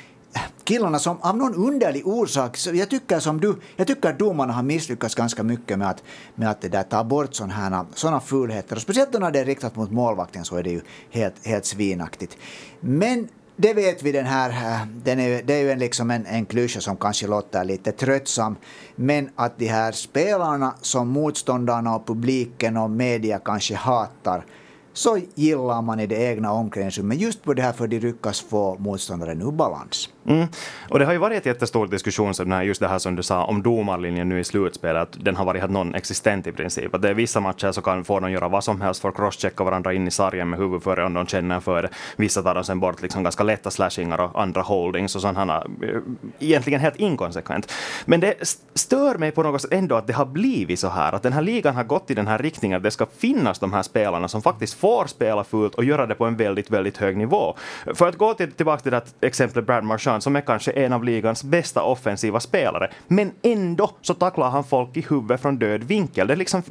killarna 0.65 0.99
som 0.99 1.19
av 1.21 1.37
någon 1.37 1.55
underlig 1.55 2.07
orsak, 2.07 2.59
jag 2.73 2.91
tycker 2.91 3.19
som 3.19 3.41
du, 3.41 3.57
jag 3.77 3.87
tycker 3.87 4.09
att 4.09 4.19
domarna 4.19 4.53
har 4.53 4.63
misslyckats 4.63 5.15
ganska 5.15 5.43
mycket 5.43 5.79
med 5.79 5.89
att, 5.89 6.03
med 6.35 6.51
att 6.51 6.61
det 6.61 6.69
där, 6.69 6.83
ta 6.83 7.05
bort 7.05 7.35
sådana 7.35 7.55
här, 7.55 7.85
såna 7.95 8.21
fulheter. 8.21 8.77
Och 8.77 8.83
speciellt 8.83 9.13
när 9.13 9.31
det 9.31 9.41
är 9.41 9.45
riktat 9.45 9.77
mot 9.77 9.91
målvakten 9.91 10.45
så 10.45 10.57
är 10.57 10.63
det 10.63 10.71
ju 10.71 10.81
helt, 11.11 11.47
helt 11.47 11.65
svinaktigt. 11.65 12.37
Men 12.81 13.29
det 13.57 13.75
vet 13.75 14.03
vi, 14.03 14.13
den 14.13 14.27
här, 14.27 14.51
eh, 14.51 14.87
den 15.05 15.21
är, 15.21 15.43
det 15.43 15.55
är 15.55 15.63
ju 15.63 15.71
en, 15.71 15.79
liksom 15.79 16.11
en, 16.11 16.27
en 16.27 16.47
klyscha 16.47 16.81
som 16.81 16.97
kanske 16.97 17.27
låter 17.27 17.65
lite 17.65 17.93
tröttsam. 17.93 18.57
Men 18.97 19.31
att 19.35 19.59
de 19.59 19.67
här 19.67 19.93
spelarna 19.93 20.75
som 20.81 21.09
motståndarna 21.09 21.97
och 21.97 22.07
publiken 22.07 22.77
och 22.77 22.91
media 22.91 23.39
kanske 23.39 23.75
hatar 23.75 24.45
så 24.95 25.19
gillar 25.35 25.83
man 25.83 26.01
i 26.01 26.07
det 26.07 26.17
egna 26.17 26.53
omklädningsrummet 26.53 27.19
just 27.19 27.43
på 27.43 27.55
det 27.55 27.63
här 27.63 27.73
för 27.73 27.85
att 27.85 27.91
de 27.91 27.99
lyckas 27.99 28.41
få 28.41 28.77
motståndaren 28.79 29.43
ur 29.43 29.51
balans. 29.51 30.09
Mm. 30.27 30.47
Och 30.89 30.99
det 30.99 31.05
har 31.05 31.13
ju 31.13 31.19
varit 31.19 31.39
ett 31.39 31.47
jättestor 31.47 31.87
diskussion, 31.87 32.35
så 32.35 32.63
just 32.63 32.81
det 32.81 32.89
här 32.89 32.99
som 32.99 33.17
du 33.17 33.23
sa 33.23 33.45
om 33.45 33.63
domarlinjen 33.63 34.29
nu 34.29 34.41
i 34.41 34.45
slutspelet, 34.45 35.03
att 35.03 35.25
den 35.25 35.37
har 35.37 35.45
varit 35.45 35.63
non-existent 35.63 36.47
i 36.47 36.53
princip. 36.53 36.95
Att 36.95 37.03
det 37.03 37.09
är 37.09 37.15
vissa 37.15 37.41
matcher 37.41 37.73
så 37.73 37.83
kan 37.83 38.05
få 38.05 38.21
de 38.21 38.31
göra 38.31 38.49
vad 38.49 38.65
som 38.65 38.81
helst 38.81 39.01
för 39.01 39.09
att 39.09 39.15
crosschecka 39.15 39.65
varandra 39.65 39.93
in 39.93 40.09
i 40.09 40.11
sargen 40.11 40.51
med 40.51 40.59
huvudet 40.59 40.85
före 40.85 41.05
om 41.05 41.15
de 41.15 41.27
känner 41.27 41.61
för 41.61 41.83
det. 41.83 41.89
Vissa 42.17 42.43
tar 42.43 42.55
de 42.55 42.65
sen 42.65 42.81
bort 42.81 43.03
liksom 43.03 43.23
ganska 43.23 43.45
lätta 43.45 43.71
slashingar 43.71 44.21
och 44.21 44.43
andra 44.43 44.63
holdings 44.63 45.17
och 45.17 45.23
sådana 45.23 45.57
eh, 45.57 46.01
egentligen 46.39 46.81
helt 46.81 46.97
inkonsekvent. 46.97 47.73
Men 48.05 48.21
det 48.21 48.35
stör 48.75 49.19
mig 49.19 49.31
på 49.31 49.43
något 49.43 49.63
sätt 49.63 49.73
ändå 49.73 49.95
att 49.95 50.07
det 50.07 50.13
har 50.13 50.27
blivit 50.27 50.81
så 50.81 50.89
här, 50.89 51.13
att 51.13 51.23
den 51.23 51.33
här 51.33 51.43
ligan 51.43 51.75
har 51.75 51.85
gått 51.85 52.11
i 52.11 52.15
den 52.15 52.27
här 52.27 52.39
riktningen 52.39 52.77
att 52.77 52.83
det 52.83 52.91
ska 52.91 53.07
finnas 53.07 53.59
de 53.59 53.73
här 53.73 53.83
spelarna 53.83 54.29
som 54.29 54.43
faktiskt 54.43 54.75
får 54.85 55.07
spela 55.07 55.45
fult 55.45 55.75
och 55.75 55.85
göra 55.85 56.07
det 56.07 56.15
på 56.15 56.25
en 56.25 56.37
väldigt, 56.37 56.71
väldigt 56.71 56.97
hög 56.97 57.17
nivå. 57.17 57.57
För 57.95 58.09
att 58.09 58.19
gå 58.19 58.35
till, 58.35 58.53
tillbaka 58.53 58.83
till 58.83 58.93
det 58.93 59.27
exemplet 59.27 59.67
Brad 59.67 59.85
Marchand 59.85 60.23
som 60.23 60.37
är 60.37 60.41
kanske 60.41 60.71
en 60.73 60.93
av 60.93 61.05
ligans 61.05 61.45
bästa 61.45 61.83
offensiva 61.83 62.41
spelare, 62.41 62.91
men 63.09 63.33
ändå 63.43 63.91
så 64.03 64.15
tacklar 64.15 64.51
han 64.51 64.65
folk 64.65 64.97
i 64.97 65.01
huvudet 65.11 65.41
från 65.41 65.59
död 65.59 65.85
vinkel. 65.85 66.27
Det 66.27 66.35
är 66.35 66.37
liksom, 66.37 66.63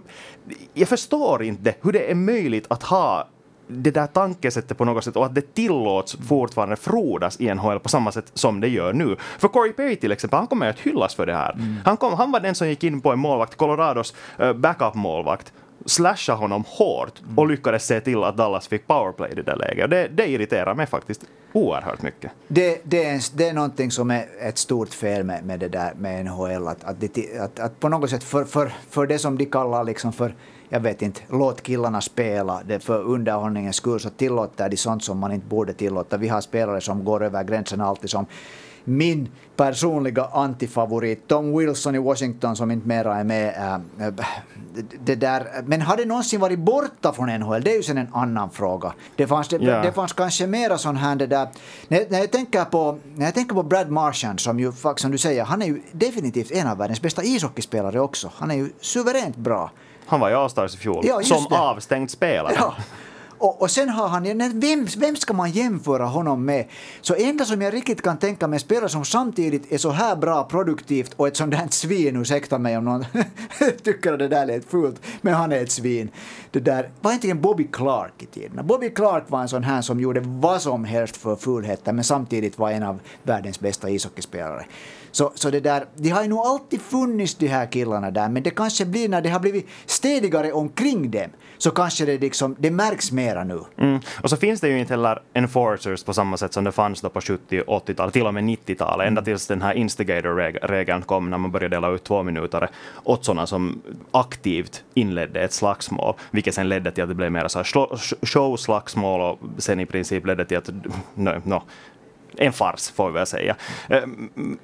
jag 0.73 0.87
förstår 0.87 1.43
inte 1.43 1.75
hur 1.81 1.91
det 1.91 2.11
är 2.11 2.15
möjligt 2.15 2.65
att 2.69 2.83
ha 2.83 3.27
det 3.67 3.91
där 3.91 4.07
tankesättet 4.07 4.77
på 4.77 4.85
något 4.85 5.03
sätt 5.03 5.15
och 5.15 5.25
att 5.25 5.35
det 5.35 5.53
tillåts 5.53 6.17
fortfarande 6.27 6.75
frodas 6.75 7.41
i 7.41 7.53
NHL 7.53 7.79
på 7.79 7.89
samma 7.89 8.11
sätt 8.11 8.31
som 8.33 8.61
det 8.61 8.67
gör 8.67 8.93
nu. 8.93 9.15
För 9.39 9.47
Corey 9.47 9.73
Perry 9.73 9.95
till 9.95 10.11
exempel, 10.11 10.37
han 10.37 10.47
kommer 10.47 10.69
att 10.69 10.79
hyllas 10.79 11.15
för 11.15 11.25
det 11.25 11.35
här. 11.35 11.53
Mm. 11.53 11.75
Han, 11.85 11.97
kom, 11.97 12.13
han 12.13 12.31
var 12.31 12.39
den 12.39 12.55
som 12.55 12.67
gick 12.67 12.83
in 12.83 13.01
på 13.01 13.11
en 13.11 13.19
målvakt, 13.19 13.55
Colorados 13.55 14.15
uh, 14.41 14.53
backup-målvakt, 14.53 15.53
slasha 15.85 16.33
honom 16.33 16.63
hårt 16.67 17.19
mm. 17.19 17.39
och 17.39 17.47
lyckades 17.47 17.85
se 17.85 18.01
till 18.01 18.23
att 18.23 18.37
Dallas 18.37 18.67
fick 18.67 18.87
powerplay 18.87 19.31
i 19.31 19.35
det 19.35 19.43
där 19.43 19.55
läget. 19.55 19.89
Det, 19.89 20.07
det 20.07 20.27
irriterar 20.27 20.75
mig 20.75 20.85
faktiskt 20.85 21.21
oerhört 21.53 22.01
mycket. 22.01 22.31
Det, 22.47 22.81
det, 22.83 23.05
är, 23.05 23.21
det 23.37 23.47
är 23.47 23.53
någonting 23.53 23.91
som 23.91 24.11
är 24.11 24.25
ett 24.41 24.57
stort 24.57 24.93
fel 24.93 25.23
med, 25.23 25.45
med 25.45 25.59
det 25.59 25.67
där 25.67 25.93
med 25.93 26.25
NHL. 26.25 26.67
Att, 26.67 26.83
att, 26.83 26.95
det, 26.99 27.39
att, 27.39 27.59
att 27.59 27.79
på 27.79 27.89
något 27.89 28.09
sätt 28.09 28.23
för, 28.23 28.45
för, 28.45 28.71
för 28.89 29.07
det 29.07 29.19
som 29.19 29.37
de 29.37 29.45
kallar 29.45 29.83
liksom 29.83 30.13
för 30.13 30.35
jag 30.69 30.79
vet 30.79 31.01
inte, 31.01 31.21
låt 31.29 31.61
killarna 31.61 32.01
spela. 32.01 32.61
Det 32.65 32.79
för 32.79 33.03
underhållningens 33.03 33.75
skull 33.75 33.99
så 33.99 34.09
tillåter 34.09 34.69
de 34.69 34.77
sånt 34.77 35.03
som 35.03 35.17
man 35.17 35.31
inte 35.31 35.47
borde 35.47 35.73
tillåta. 35.73 36.17
Vi 36.17 36.27
har 36.27 36.41
spelare 36.41 36.81
som 36.81 37.05
går 37.05 37.23
över 37.23 37.43
gränsen 37.43 37.81
alltid 37.81 38.09
som 38.09 38.25
min 38.83 39.29
personliga 39.55 40.25
antifavorit, 40.25 41.27
Tom 41.27 41.57
Wilson 41.57 41.95
i 41.95 41.99
Washington 41.99 42.55
som 42.55 42.71
inte 42.71 42.87
mera 42.87 43.15
är 43.15 43.23
med. 43.23 43.79
Äh, 43.99 44.13
det 44.99 45.15
där. 45.15 45.47
Men 45.65 45.81
har 45.81 45.97
det 45.97 46.05
någonsin 46.05 46.39
varit 46.39 46.59
borta 46.59 47.13
från 47.13 47.29
NHL? 47.39 47.63
Det 47.63 47.71
är 47.71 47.75
ju 47.75 47.83
sen 47.83 47.97
en 47.97 48.13
annan 48.13 48.49
fråga. 48.49 48.93
Det 49.15 49.27
fanns, 49.27 49.47
det, 49.47 49.57
yeah. 49.57 49.85
det 49.85 49.91
fanns 49.91 50.13
kanske 50.13 50.47
mera 50.47 50.77
sån 50.77 50.97
här 50.97 51.15
det 51.15 51.27
där. 51.27 51.47
När, 51.87 52.05
när, 52.09 52.19
jag 52.19 52.31
tänker 52.31 52.65
på, 52.65 52.99
när 53.15 53.25
jag 53.25 53.33
tänker 53.33 53.55
på 53.55 53.63
Brad 53.63 53.89
Marchand 53.89 54.39
som 54.39 54.59
ju 54.59 54.71
som 54.95 55.11
du 55.11 55.17
säger, 55.17 55.43
han 55.43 55.61
är 55.61 55.65
ju 55.65 55.81
definitivt 55.91 56.51
en 56.51 56.67
av 56.67 56.77
världens 56.77 57.01
bästa 57.01 57.23
ishockeyspelare 57.23 57.99
också. 57.99 58.31
Han 58.35 58.51
är 58.51 58.55
ju 58.55 58.69
suveränt 58.81 59.35
bra. 59.35 59.71
Han 60.05 60.19
var 60.19 60.29
i 60.29 60.33
Allstars 60.33 60.75
i 60.75 60.77
fjol, 60.77 61.03
ja, 61.07 61.21
som 61.23 61.45
det. 61.49 61.59
avstängd 61.59 62.11
spelare. 62.11 62.53
Ja. 62.57 62.75
Och, 63.43 63.61
och 63.61 63.71
sen 63.71 63.89
har 63.89 64.07
han, 64.07 64.23
vem, 64.59 64.87
vem 64.97 65.15
ska 65.15 65.33
man 65.33 65.51
jämföra 65.51 66.05
honom 66.05 66.45
med? 66.45 66.65
Så 67.01 67.15
enda 67.15 67.45
som 67.45 67.61
jag 67.61 67.73
riktigt 67.73 68.01
kan 68.01 68.17
tänka 68.17 68.47
mig 68.47 68.59
spelare 68.59 68.89
som 68.89 69.05
samtidigt 69.05 69.71
är 69.71 69.77
så 69.77 69.89
här 69.89 70.15
bra 70.15 70.43
produktivt 70.43 71.13
och 71.15 71.27
ett 71.27 71.37
sånt 71.37 71.51
där 71.51 71.67
svin, 71.69 72.21
ursäkta 72.21 72.57
mig 72.57 72.77
om 72.77 72.85
någon 72.85 73.05
tycker 73.83 74.13
att 74.13 74.19
det 74.19 74.27
där 74.27 74.45
lät 74.45 74.65
fult, 74.65 75.01
men 75.21 75.33
han 75.33 75.51
är 75.51 75.63
ett 75.63 75.71
svin. 75.71 76.09
Det 76.51 76.59
där 76.59 76.89
var 77.01 77.11
egentligen 77.11 77.41
Bobby 77.41 77.67
Clark 77.71 78.13
i 78.23 78.25
tiden. 78.25 78.67
Bobby 78.67 78.89
Clark 78.89 79.23
var 79.27 79.41
en 79.41 79.49
sån 79.49 79.63
här 79.63 79.81
som 79.81 79.99
gjorde 79.99 80.19
vad 80.25 80.61
som 80.61 80.85
helst 80.85 81.17
för 81.17 81.35
fulheten 81.35 81.95
men 81.95 82.03
samtidigt 82.03 82.59
var 82.59 82.71
en 82.71 82.83
av 82.83 82.99
världens 83.23 83.59
bästa 83.59 83.89
ishockeyspelare. 83.89 84.65
Så, 85.13 85.31
så 85.35 85.49
det 85.49 85.59
där, 85.59 85.85
de 85.95 86.09
har 86.09 86.23
ju 86.23 86.29
nog 86.29 86.39
alltid 86.39 86.81
funnits 86.81 87.35
de 87.35 87.47
här 87.47 87.65
killarna 87.65 88.11
där, 88.11 88.29
men 88.29 88.43
det 88.43 88.49
kanske 88.49 88.85
blir 88.85 89.09
när 89.09 89.21
det 89.21 89.29
har 89.29 89.39
blivit 89.39 89.67
stedigare 89.85 90.51
omkring 90.51 91.11
dem, 91.11 91.29
så 91.57 91.71
kanske 91.71 92.05
det, 92.05 92.17
liksom, 92.17 92.55
det 92.59 92.71
märks 92.71 93.11
mera 93.33 93.43
nu. 93.43 93.59
Mm. 93.77 93.99
Och 94.21 94.29
så 94.29 94.37
finns 94.37 94.61
det 94.61 94.69
ju 94.69 94.79
inte 94.79 94.93
heller 94.93 95.19
enforcers 95.33 96.03
på 96.03 96.13
samma 96.13 96.37
sätt 96.37 96.53
som 96.53 96.63
det 96.63 96.71
fanns 96.71 97.01
då 97.01 97.09
på 97.09 97.21
70 97.21 97.61
och 97.67 97.87
80-talet, 97.87 98.13
till 98.13 98.27
och 98.27 98.33
med 98.33 98.43
90-talet, 98.43 99.07
ända 99.07 99.21
tills 99.21 99.47
den 99.47 99.61
här 99.61 99.73
instigator-regeln 99.73 101.01
kom 101.01 101.29
när 101.29 101.37
man 101.37 101.51
började 101.51 101.75
dela 101.75 101.89
ut 101.89 102.03
två 102.03 102.23
minuter 102.23 102.69
åt 103.03 103.25
sådana 103.25 103.47
som 103.47 103.81
aktivt 104.11 104.83
inledde 104.93 105.41
ett 105.41 105.53
slagsmål, 105.53 106.13
vilket 106.31 106.55
sen 106.55 106.69
ledde 106.69 106.91
till 106.91 107.03
att 107.03 107.09
det 107.09 107.15
blev 107.15 107.31
mer 107.31 107.47
show-slagsmål 108.25 109.21
och 109.21 109.39
sen 109.57 109.79
i 109.79 109.85
princip 109.85 110.25
ledde 110.25 110.45
till 110.45 110.57
att 110.57 110.69
no, 111.15 111.41
no, 111.43 111.61
en 112.37 112.53
fars 112.53 112.91
får 112.91 113.07
vi 113.07 113.13
väl 113.13 113.25
säga. 113.25 113.55
Eh, 113.89 114.01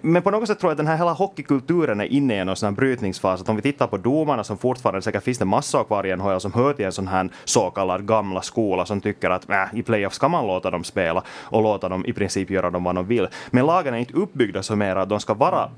men 0.01 0.21
på 0.21 0.31
något 0.31 0.47
sätt 0.47 0.59
tror 0.59 0.69
jag 0.69 0.73
att 0.73 0.77
den 0.77 0.87
här 0.87 0.97
hela 0.97 1.13
hockeykulturen 1.13 2.01
är 2.01 2.05
inne 2.05 2.35
i 2.35 2.37
en 2.37 2.55
sån 2.55 2.67
här 2.67 2.75
brytningsfas. 2.75 3.41
Att 3.41 3.49
om 3.49 3.55
vi 3.55 3.61
tittar 3.61 3.87
på 3.87 3.97
domarna 3.97 4.43
som 4.43 4.57
fortfarande, 4.57 5.01
säkert 5.01 5.23
finns 5.23 5.37
det 5.37 5.45
massor 5.45 5.83
kvar 5.83 6.05
i 6.05 6.15
NHL 6.15 6.41
som 6.41 6.53
hör 6.53 6.73
till 6.73 6.85
en 6.85 6.91
sån 6.91 7.07
här 7.07 7.29
så 7.45 7.69
kallad 7.69 8.07
gamla 8.07 8.41
skola 8.41 8.85
som 8.85 9.01
tycker 9.01 9.29
att 9.29 9.49
äh, 9.49 9.63
i 9.73 9.83
playoff 9.83 10.13
ska 10.13 10.27
man 10.27 10.47
låta 10.47 10.71
dem 10.71 10.83
spela 10.83 11.23
och 11.29 11.63
låta 11.63 11.89
dem 11.89 12.05
i 12.05 12.13
princip 12.13 12.49
göra 12.49 12.69
dem 12.69 12.83
vad 12.83 12.95
de 12.95 13.07
vill. 13.07 13.27
Men 13.49 13.65
lagen 13.65 13.93
är 13.93 13.97
inte 13.97 14.13
uppbyggda 14.13 14.63
så 14.63 14.75
mer 14.75 14.95
att 14.95 15.09
de 15.09 15.19
ska 15.19 15.33
vara 15.33 15.69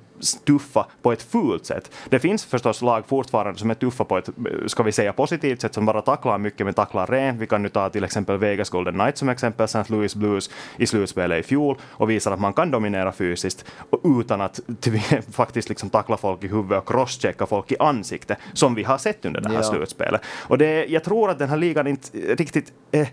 tuffa 0.46 0.86
på 1.02 1.12
ett 1.12 1.22
fult 1.22 1.66
sätt. 1.66 1.92
Det 2.10 2.20
finns 2.20 2.46
förstås 2.46 2.82
lag 2.82 3.06
fortfarande 3.08 3.60
som 3.60 3.70
är 3.70 3.74
tuffa 3.74 4.04
på 4.04 4.18
ett, 4.18 4.30
ska 4.68 4.84
vi 4.84 4.92
säga 4.92 5.14
positivt 5.14 5.62
sätt, 5.62 5.74
som 5.74 5.86
bara 5.86 6.02
tacklar 6.02 6.38
mycket 6.38 6.66
men 6.66 6.74
tacklar 6.74 7.08
rent. 7.08 7.40
Vi 7.42 7.48
kan 7.48 7.64
nu 7.64 7.70
ta 7.70 7.90
till 7.90 8.04
exempel 8.04 8.38
Vegas 8.38 8.70
Golden 8.70 8.94
Knights 8.94 9.20
som 9.20 9.30
exempel, 9.30 9.64
St. 9.64 9.84
Louis 9.88 10.16
Blues 10.16 10.50
i 10.78 10.88
slutspelet 10.88 11.40
i 11.40 11.48
fjol 11.48 11.78
och 11.84 12.10
visar 12.10 12.32
att 12.32 12.40
man 12.40 12.54
kan 12.54 12.72
dominera 12.72 13.12
fysiskt 13.12 13.66
utan 14.04 14.42
att 14.42 14.60
faktiskt 15.32 15.70
liksom 15.70 15.90
tackla 15.90 16.18
folk 16.18 16.44
i 16.44 16.48
huvudet 16.48 16.78
och 16.78 16.88
crosschecka 16.88 17.46
folk 17.46 17.72
i 17.72 17.76
ansiktet, 17.80 18.38
som 18.54 18.76
vi 18.76 18.84
har 18.84 18.98
sett 18.98 19.26
under 19.26 19.42
det 19.42 19.50
här 19.50 19.56
ja. 19.56 19.64
slutspelet. 19.64 20.22
Och 20.48 20.58
det, 20.58 20.86
jag 20.86 21.04
tror 21.04 21.30
att 21.30 21.40
den 21.40 21.50
här 21.50 21.58
ligan 21.58 21.88
inte 21.88 22.18
riktigt 22.18 22.74
är, 22.92 23.08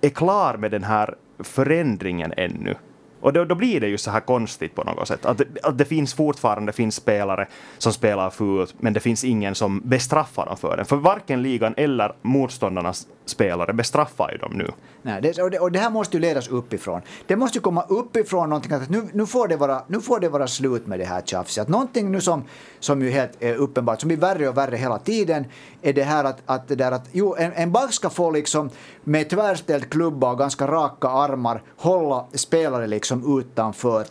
är 0.00 0.08
klar 0.08 0.56
med 0.56 0.70
den 0.70 0.84
här 0.84 1.14
förändringen 1.38 2.32
ännu. 2.36 2.74
Och 3.22 3.32
då, 3.32 3.44
då, 3.44 3.54
blir 3.54 3.80
det 3.80 3.88
ju 3.88 3.98
så 3.98 4.10
här 4.10 4.20
konstigt 4.20 4.74
på 4.74 4.84
något 4.84 5.08
sätt. 5.08 5.26
Att, 5.26 5.40
att 5.62 5.78
det 5.78 5.84
finns 5.84 6.14
fortfarande 6.14 6.72
finns 6.72 6.94
spelare 6.94 7.46
som 7.78 7.92
spelar 7.92 8.30
fult, 8.30 8.74
men 8.78 8.92
det 8.92 9.00
finns 9.00 9.24
ingen 9.24 9.54
som 9.54 9.80
bestraffar 9.84 10.46
dem 10.46 10.56
för 10.56 10.76
det. 10.76 10.84
För 10.84 10.96
varken 10.96 11.42
ligan 11.42 11.74
eller 11.76 12.12
motståndarnas 12.22 13.06
spelare 13.24 13.72
bestraffar 13.72 14.32
ju 14.32 14.38
dem 14.38 14.52
nu. 14.54 14.70
Nej, 15.02 15.22
det, 15.22 15.42
och, 15.42 15.50
det, 15.50 15.58
och 15.58 15.72
det 15.72 15.78
här 15.78 15.90
måste 15.90 16.16
ju 16.16 16.20
ledas 16.20 16.48
uppifrån. 16.48 17.00
Det 17.26 17.36
måste 17.36 17.58
ju 17.58 17.62
komma 17.62 17.84
uppifrån 17.88 18.48
någonting 18.48 18.72
att 18.72 18.90
nu, 18.90 19.08
nu, 19.12 19.26
får 19.26 19.48
det 19.48 19.56
vara, 19.56 19.82
nu 19.86 20.00
får 20.00 20.20
det 20.20 20.28
vara 20.28 20.46
slut 20.46 20.86
med 20.86 20.98
det 20.98 21.04
här 21.04 21.20
tjafset. 21.20 21.62
Att 21.62 21.68
någonting 21.68 22.12
nu 22.12 22.20
som, 22.20 22.44
som 22.80 23.02
ju 23.02 23.10
helt 23.10 23.42
är 23.42 23.54
uppenbart, 23.54 24.00
som 24.00 24.08
blir 24.08 24.18
värre 24.18 24.48
och 24.48 24.56
värre 24.56 24.76
hela 24.76 24.98
tiden, 24.98 25.44
är 25.82 25.92
det 25.92 26.02
här 26.02 26.24
att, 26.24 26.38
att, 26.46 26.68
det 26.68 26.74
där 26.74 26.92
att 26.92 27.08
jo, 27.12 27.34
en, 27.38 27.52
en 27.52 27.72
back 27.72 27.92
ska 27.92 28.10
få 28.10 28.30
liksom 28.30 28.70
med 29.04 29.30
tvärställd 29.30 29.90
klubba 29.90 30.32
och 30.32 30.38
ganska 30.38 30.66
raka 30.66 31.08
armar 31.08 31.62
hålla 31.76 32.26
spelare 32.34 32.86
liksom 32.86 33.38
utanför 33.38 34.06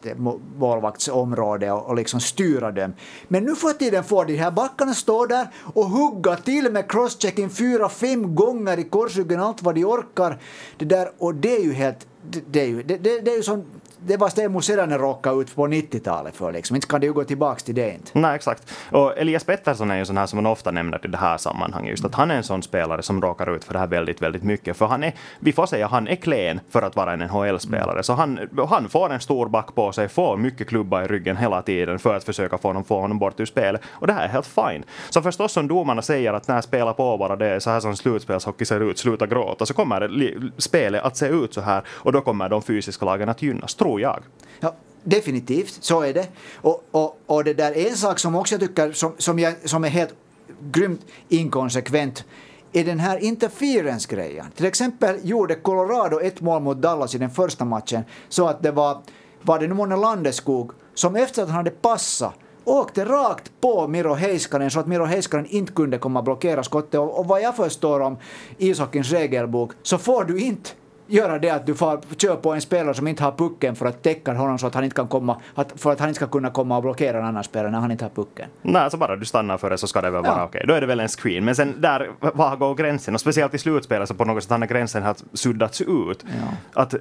målvaktsområdet 0.58 1.72
och, 1.72 1.86
och 1.86 1.96
liksom 1.96 2.20
styra 2.20 2.72
dem. 2.72 2.94
Men 3.28 3.44
nu 3.44 3.56
för 3.56 3.74
tiden 3.74 4.04
får 4.04 4.26
de 4.26 4.36
här 4.36 4.52
backarna 4.52 4.94
stå 4.94 5.26
där 5.26 5.48
och 5.74 5.86
hugga 5.86 6.36
till 6.36 6.72
med 6.72 6.92
crosschecking 6.92 7.50
fyra, 7.50 7.90
fem 7.90 8.36
gånger 8.36 8.80
i 8.80 8.84
korsryggen, 8.84 9.40
allt 9.40 9.62
vad 9.62 9.76
de 9.76 9.86
orkar. 9.86 10.40
Det 10.82 10.86
där, 10.86 11.12
och 11.18 11.36
det 11.36 11.56
är 11.56 11.64
ju 11.64 11.74
helt... 11.74 12.08
Det, 12.30 12.42
det 12.52 12.62
är 12.62 12.66
ju, 12.66 12.84
det, 12.84 12.98
det, 12.98 13.20
det 13.20 13.32
är 13.32 13.38
ju 13.38 13.44
sån 13.44 13.66
det 14.06 14.18
var 14.18 14.30
Steemo 14.30 14.62
Sedanen 14.62 15.00
råkade 15.00 15.42
ut 15.42 15.56
på 15.56 15.68
90-talet 15.68 16.36
för. 16.36 16.52
Liksom. 16.52 16.76
Inte 16.76 16.88
kan 16.88 17.00
det 17.00 17.08
ju 17.08 17.14
gå 17.14 17.24
tillbaka 17.24 17.60
till 17.60 17.76
det 17.76 17.94
inte. 17.94 18.12
Nej, 18.14 18.36
exakt. 18.36 18.74
Och 18.92 19.18
Elias 19.18 19.44
Pettersson 19.44 19.92
är 19.92 19.96
ju 19.96 20.00
en 20.00 20.06
sån 20.06 20.18
här 20.18 20.26
som 20.26 20.38
man 20.38 20.52
ofta 20.52 20.72
nämner 20.72 21.06
i 21.06 21.08
det 21.08 21.18
här 21.18 21.38
sammanhanget. 21.38 21.90
Just 21.90 22.06
att 22.06 22.16
han 22.16 22.32
är 22.32 22.36
en 22.36 22.44
sån 22.44 22.64
spelare 22.64 23.04
som 23.04 23.22
råkar 23.22 23.56
ut 23.56 23.64
för 23.64 23.74
det 23.74 23.80
här 23.80 23.88
väldigt, 23.88 24.22
väldigt 24.22 24.44
mycket. 24.44 24.78
För 24.78 24.86
han 24.86 25.04
är, 25.04 25.14
vi 25.40 25.54
får 25.54 25.66
säga, 25.66 25.88
han 25.88 26.08
är 26.08 26.16
klen 26.16 26.60
för 26.70 26.82
att 26.82 26.96
vara 26.96 27.14
en 27.14 27.20
NHL-spelare. 27.20 27.92
Mm. 27.92 28.04
Så 28.04 28.14
han, 28.14 28.40
han 28.70 28.90
får 28.90 29.14
en 29.14 29.20
stor 29.20 29.50
back 29.50 29.76
på 29.76 29.92
sig, 29.92 30.10
får 30.10 30.38
mycket 30.38 30.68
klubba 30.68 31.04
i 31.04 31.08
ryggen 31.08 31.38
hela 31.38 31.62
tiden 31.62 32.00
för 32.00 32.16
att 32.16 32.24
försöka 32.24 32.58
få 32.58 32.68
honom, 32.68 32.84
få 32.84 33.00
honom 33.00 33.20
bort 33.20 33.40
ur 33.40 33.46
spelet. 33.46 33.82
Och 33.90 34.08
det 34.08 34.14
här 34.14 34.24
är 34.24 34.30
helt 34.30 34.48
fine. 34.48 34.84
Så 35.10 35.22
förstås 35.22 35.52
som 35.52 35.68
domarna 35.68 36.02
säger 36.02 36.34
att 36.34 36.48
när 36.48 36.62
spelar 36.62 36.94
på 36.94 37.18
bara 37.18 37.36
det 37.36 37.48
är 37.48 37.60
så 37.60 37.70
här 37.70 37.80
som 37.80 37.96
slutspelshockey 37.96 38.66
ser 38.66 38.80
ut, 38.80 38.98
sluta 38.98 39.28
gråta, 39.28 39.66
så 39.66 39.74
kommer 39.74 40.52
spelet 40.58 41.04
att 41.04 41.18
se 41.18 41.28
ut 41.28 41.54
så 41.54 41.62
här 41.62 41.84
och 41.88 42.12
då 42.12 42.22
kommer 42.22 42.50
de 42.50 42.62
fysiska 42.62 43.06
lagen 43.06 43.30
att 43.30 43.42
gynnas, 43.42 43.76
tror 43.76 43.91
jag. 44.00 44.24
Ja, 44.60 44.76
definitivt, 45.04 45.84
så 45.84 46.02
är 46.02 46.14
det. 46.14 46.28
Och, 46.56 46.84
och, 46.92 47.20
och 47.26 47.44
det 47.44 47.54
där 47.54 47.88
en 47.88 47.96
sak 47.96 48.20
som 48.20 48.36
också 48.36 48.56
jag 48.56 48.62
tycker 48.62 48.92
som, 48.92 49.14
som, 49.18 49.40
jag, 49.40 49.70
som 49.70 49.84
är 49.84 49.90
helt 49.90 50.14
grymt 50.72 51.06
inkonsekvent 51.30 52.26
är 52.74 52.84
den 52.84 53.00
här 53.00 53.18
interference-grejen. 53.18 54.46
Till 54.56 54.66
exempel 54.66 55.20
gjorde 55.24 55.56
Colorado 55.56 56.20
ett 56.20 56.42
mål 56.42 56.62
mot 56.62 56.78
Dallas 56.78 57.16
i 57.16 57.18
den 57.18 57.30
första 57.30 57.66
matchen 57.66 58.04
så 58.30 58.48
att 58.48 58.64
det 58.64 58.72
var, 58.72 59.02
var 59.42 59.60
det 59.60 59.68
nu 59.68 59.74
månne 59.74 59.96
Landeskog 59.96 60.72
som 60.94 61.16
efter 61.16 61.44
att 61.44 61.50
han 61.50 61.58
hade 61.58 61.70
passat 61.70 62.34
åkte 62.64 63.06
rakt 63.06 63.52
på 63.62 63.88
Miro 63.88 64.14
Heiskanen 64.14 64.72
så 64.72 64.80
att 64.80 64.88
Miro 64.88 65.06
Heiskanen 65.06 65.46
inte 65.46 65.74
kunde 65.74 65.98
komma 65.98 66.20
och 66.20 66.26
blockera 66.26 66.64
skottet. 66.64 67.00
Och, 67.00 67.20
och 67.20 67.26
vad 67.26 67.42
jag 67.42 67.56
förstår 67.56 68.00
om 68.00 68.18
ishockeyns 68.58 69.12
regelbok 69.12 69.72
så 69.84 69.98
får 69.98 70.24
du 70.24 70.40
inte 70.40 70.70
göra 71.12 71.40
det 71.40 71.50
att 71.50 71.66
du 71.66 71.76
får 71.76 72.02
köra 72.18 72.36
på 72.36 72.54
en 72.54 72.62
spelare 72.62 72.94
som 72.94 73.08
inte 73.08 73.24
har 73.24 73.32
pucken 73.32 73.76
för 73.76 73.86
att 73.86 74.04
täcka 74.04 74.34
honom 74.34 74.60
så 74.60 74.68
att 74.68 74.76
han 74.76 74.84
inte 74.84 74.96
kan 74.96 75.08
komma, 75.08 75.42
att, 75.56 75.74
för 75.76 75.92
att 75.92 76.00
han 76.00 76.10
inte 76.10 76.18
ska 76.18 76.28
kunna 76.28 76.50
komma 76.50 76.78
och 76.78 76.84
blockera 76.84 77.18
en 77.20 77.26
annan 77.26 77.44
spelare 77.44 77.72
när 77.72 77.80
han 77.80 77.92
inte 77.92 78.06
har 78.06 78.10
pucken. 78.10 78.50
Nej, 78.62 78.92
så 78.92 78.98
bara 78.98 79.16
du 79.16 79.26
stannar 79.26 79.58
för 79.58 79.70
det 79.70 79.78
så 79.78 79.88
ska 79.88 80.02
det 80.02 80.10
väl 80.10 80.24
vara 80.24 80.38
ja. 80.38 80.44
okej. 80.44 80.60
Okay. 80.60 80.68
Då 80.68 80.74
är 80.74 80.82
det 80.82 80.88
väl 80.88 81.00
en 81.00 81.08
screen. 81.08 81.46
Men 81.46 81.56
sen 81.56 81.76
där, 81.82 82.10
var 82.20 82.56
går 82.56 82.76
gränsen? 82.76 83.14
Och 83.14 83.22
speciellt 83.22 83.54
i 83.54 83.58
slutspelet 83.58 84.08
så 84.08 84.14
på 84.14 84.26
något 84.26 84.44
sätt 84.44 84.52
har 84.52 84.66
gränsen 84.66 85.04
har 85.04 85.16
suddats 85.34 85.82
ut. 85.82 86.26
Ja. 86.74 86.82
Att 86.82 86.96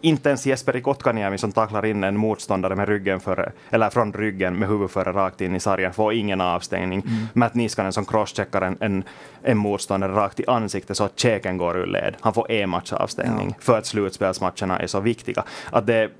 inte 0.00 0.28
ens 0.28 0.46
Jesperi 0.46 0.80
Kotkaniemi 0.80 1.38
som 1.38 1.52
tacklar 1.52 1.86
in 1.86 2.04
en 2.04 2.16
motståndare 2.16 2.76
med 2.76 2.88
ryggen 2.88 3.20
för, 3.20 3.52
eller 3.70 3.90
från 3.90 4.12
ryggen 4.12 4.58
med 4.58 4.68
huvudet 4.68 4.90
före 4.90 5.12
rakt 5.12 5.40
in 5.40 5.54
i 5.54 5.60
sargen 5.60 5.92
får 5.92 6.12
ingen 6.12 6.40
avstängning. 6.40 7.00
Mm. 7.00 7.26
Matt 7.32 7.54
Niskanen 7.54 7.92
som 7.92 8.04
crosscheckar 8.04 8.62
en, 8.62 8.76
en, 8.80 9.04
en 9.42 9.58
motståndare 9.58 10.12
rakt 10.12 10.40
i 10.40 10.46
ansiktet 10.46 10.96
så 10.96 11.04
att 11.04 11.18
käken 11.18 11.58
går 11.58 11.78
ur 11.78 11.86
led. 11.86 12.16
Han 12.20 12.34
får 12.34 12.50
en 12.50 12.68
match 12.68 12.92
avstängning. 12.92 13.54
Ja 13.55 13.55
för 13.58 13.78
att 13.78 13.86
slutspelsmatcherna 13.86 14.78
är 14.78 14.86
så 14.86 15.00
viktiga. 15.00 15.44
Att 15.70 15.86
det, 15.86 16.10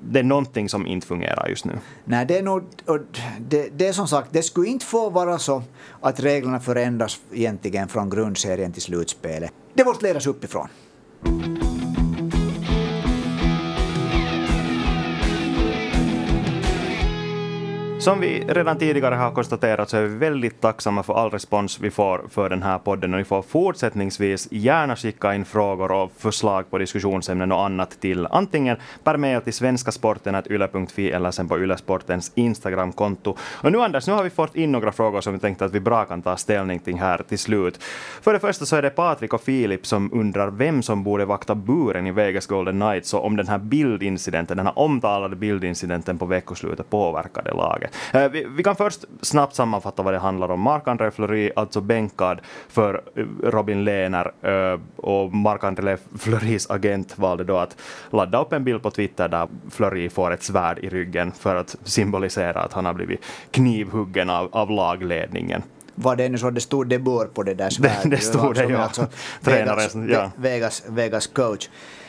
det 0.00 0.18
är 0.18 0.24
någonting 0.24 0.68
som 0.68 0.86
inte 0.86 1.06
fungerar 1.06 1.48
just 1.48 1.64
nu. 1.64 1.78
Nej, 2.04 2.26
det 2.26 2.38
är 2.38 2.42
nog... 2.42 2.64
Det, 3.38 3.68
det 3.76 3.88
är 3.88 3.92
som 3.92 4.08
sagt, 4.08 4.28
det 4.32 4.42
skulle 4.42 4.68
inte 4.68 4.86
få 4.86 5.10
vara 5.10 5.38
så 5.38 5.62
att 6.00 6.20
reglerna 6.20 6.60
förändras 6.60 7.20
egentligen 7.32 7.88
från 7.88 8.10
grundserien 8.10 8.72
till 8.72 8.82
slutspelet. 8.82 9.52
Det 9.74 9.84
måste 9.84 10.04
ledas 10.04 10.26
uppifrån. 10.26 10.68
Som 18.06 18.20
vi 18.20 18.44
redan 18.48 18.78
tidigare 18.78 19.14
har 19.14 19.30
konstaterat 19.30 19.90
så 19.90 19.96
är 19.96 20.02
vi 20.02 20.16
väldigt 20.16 20.60
tacksamma 20.60 21.02
för 21.02 21.14
all 21.14 21.30
respons 21.30 21.80
vi 21.80 21.90
får 21.90 22.24
för 22.30 22.48
den 22.48 22.62
här 22.62 22.78
podden 22.78 23.14
och 23.14 23.18
ni 23.18 23.24
får 23.24 23.42
fortsättningsvis 23.42 24.48
gärna 24.50 24.96
skicka 24.96 25.34
in 25.34 25.44
frågor 25.44 25.92
och 25.92 26.12
förslag 26.16 26.70
på 26.70 26.78
diskussionsämnen 26.78 27.52
och 27.52 27.64
annat 27.64 28.00
till 28.00 28.26
antingen 28.26 28.76
per 29.04 29.16
mail 29.16 29.40
till 29.40 29.52
svenskasporten.yle.fi 29.52 31.10
eller 31.10 31.30
sen 31.30 31.48
på 31.48 31.58
Ylesportens 31.58 32.32
Instagramkonto. 32.34 33.36
Och 33.40 33.72
nu 33.72 33.80
Anders, 33.80 34.06
nu 34.06 34.12
har 34.12 34.24
vi 34.24 34.30
fått 34.30 34.56
in 34.56 34.72
några 34.72 34.92
frågor 34.92 35.20
som 35.20 35.32
vi 35.32 35.38
tänkte 35.38 35.64
att 35.64 35.74
vi 35.74 35.80
bra 35.80 36.04
kan 36.04 36.22
ta 36.22 36.36
ställning 36.36 36.78
till 36.78 36.96
här 36.96 37.22
till 37.28 37.38
slut. 37.38 37.82
För 38.22 38.32
det 38.32 38.38
första 38.38 38.66
så 38.66 38.76
är 38.76 38.82
det 38.82 38.90
Patrik 38.90 39.32
och 39.32 39.40
Filip 39.40 39.86
som 39.86 40.10
undrar 40.12 40.50
vem 40.50 40.82
som 40.82 41.04
borde 41.04 41.24
vakta 41.24 41.54
buren 41.54 42.06
i 42.06 42.12
Vegas 42.12 42.46
Golden 42.46 42.80
Knights 42.80 43.14
och 43.14 43.24
om 43.24 43.36
den 43.36 43.48
här 43.48 43.58
bildincidenten, 43.58 44.56
den 44.56 44.66
här 44.66 44.78
omtalade 44.78 45.36
bildincidenten 45.36 46.18
på 46.18 46.26
veckoslutet 46.26 46.90
påverkade 46.90 47.50
laget. 47.50 47.95
Eh, 48.12 48.28
vi, 48.28 48.46
vi, 48.56 48.62
kan 48.62 48.76
först 48.76 49.04
snabbt 49.22 49.54
sammanfatta 49.54 50.02
vad 50.02 50.14
det 50.14 50.18
handlar 50.18 50.48
om. 50.48 50.60
Marc-André 50.60 51.10
Fleury, 51.10 51.50
alltså 51.56 51.80
bänkad 51.80 52.40
för 52.68 53.02
eh, 53.14 53.24
Robin 53.42 53.84
Lehner 53.84 54.32
eh, 54.42 54.80
och 54.96 55.34
Marc-André 55.34 55.96
Fleurys 56.18 56.70
agent 56.70 57.18
valde 57.18 57.44
då 57.44 57.56
att 57.56 57.76
ladda 58.10 58.40
upp 58.40 58.52
en 58.52 58.64
bild 58.64 58.82
på 58.82 58.90
Twitter 58.90 59.28
där 59.28 59.48
Fleury 59.70 60.08
får 60.08 60.30
ett 60.30 60.42
svärd 60.42 60.78
i 60.78 60.88
ryggen 60.88 61.32
för 61.32 61.56
att 61.56 61.76
symbolisera 61.84 62.62
att 62.62 62.72
han 62.72 62.84
har 62.84 62.92
blivit 62.92 63.24
knivhuggen 63.50 64.30
av, 64.30 64.48
av 64.52 64.70
lagledningen 64.70 65.62
var 65.98 66.16
det 66.16 66.28
nu 66.28 66.38
så 66.38 66.50
det 66.50 66.60
stod 66.60 66.88
det 66.88 66.98
bör 66.98 67.26
på 67.26 67.42
det 67.42 67.54
där 67.54 67.70
svärdet. 67.70 68.02
Det, 68.02 68.08
det 68.08 68.18
stod 68.18 68.54
det, 68.54 68.64
ja. 68.64 68.78
Alltså 68.78 69.06
Vegas, 69.40 69.94
ja. 70.08 70.30
Vegas, 70.36 70.82
Vegas 70.88 71.26
coach. 71.26 71.68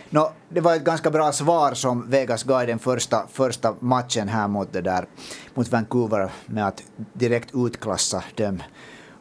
No, 0.09 0.31
det 0.49 0.61
var 0.61 0.75
ett 0.75 0.83
ganska 0.83 1.11
bra 1.11 1.31
svar 1.31 1.73
som 1.73 2.09
Vegas 2.09 2.43
gav 2.43 2.63
i 2.63 2.65
den 2.65 2.79
första, 2.79 3.27
första 3.31 3.75
matchen 3.79 4.27
här 4.27 4.47
mot, 4.47 4.73
det 4.73 4.81
där, 4.81 5.05
mot 5.53 5.71
Vancouver 5.71 6.31
med 6.45 6.67
att 6.67 6.83
direkt 7.13 7.49
utklassa 7.53 8.23
dem 8.35 8.63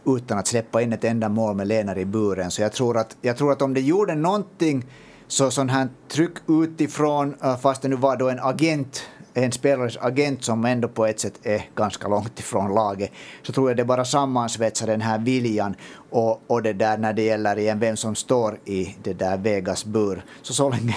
utan 0.07 0.39
att 0.39 0.47
släppa 0.47 0.83
in 0.83 0.93
ett 0.93 1.05
enda 1.05 1.29
mål 1.29 1.57
med 1.57 1.67
Lenar 1.67 1.99
i 1.99 2.05
buren. 2.05 2.51
Så 2.51 2.63
jag 2.63 2.73
tror 2.73 2.99
att, 2.99 3.17
jag 3.21 3.37
tror 3.37 3.53
att 3.53 3.63
om 3.63 3.75
det 3.75 3.81
gjorde 3.81 4.15
någonting 4.15 4.87
så 5.29 5.51
sån 5.51 5.69
här 5.69 5.89
tryck 6.09 6.37
utifrån, 6.49 7.35
eh, 7.43 7.57
fast 7.57 7.83
det 7.83 7.89
nu 7.89 7.97
var 7.97 8.17
då 8.17 8.29
en 8.29 8.41
agent 8.41 9.03
en 9.37 9.53
spelares 9.53 9.97
agent 10.01 10.45
som 10.45 10.65
ändå 10.65 10.89
på 10.89 11.07
ett 11.07 11.21
sätt 11.21 11.39
är 11.43 11.63
ganska 11.75 12.09
långt 12.09 12.41
ifrån 12.41 12.75
laget, 12.75 13.11
så 13.43 13.53
tror 13.53 13.71
jag 13.71 13.77
det 13.77 13.85
bara 13.85 14.05
sammansvetsar 14.05 14.87
den 14.87 15.01
här 15.01 15.19
viljan 15.19 15.75
och, 16.17 16.43
och 16.47 16.63
det 16.63 16.73
där 16.73 16.99
när 16.99 17.13
det 17.13 17.23
gäller 17.23 17.59
igen 17.59 17.79
vem 17.79 17.97
som 17.97 18.15
står 18.15 18.59
i 18.65 18.97
det 19.03 19.13
där 19.13 19.37
Vegas 19.37 19.85
bur. 19.85 20.23
Så 20.43 20.55
så 20.55 20.71
länge 20.71 20.97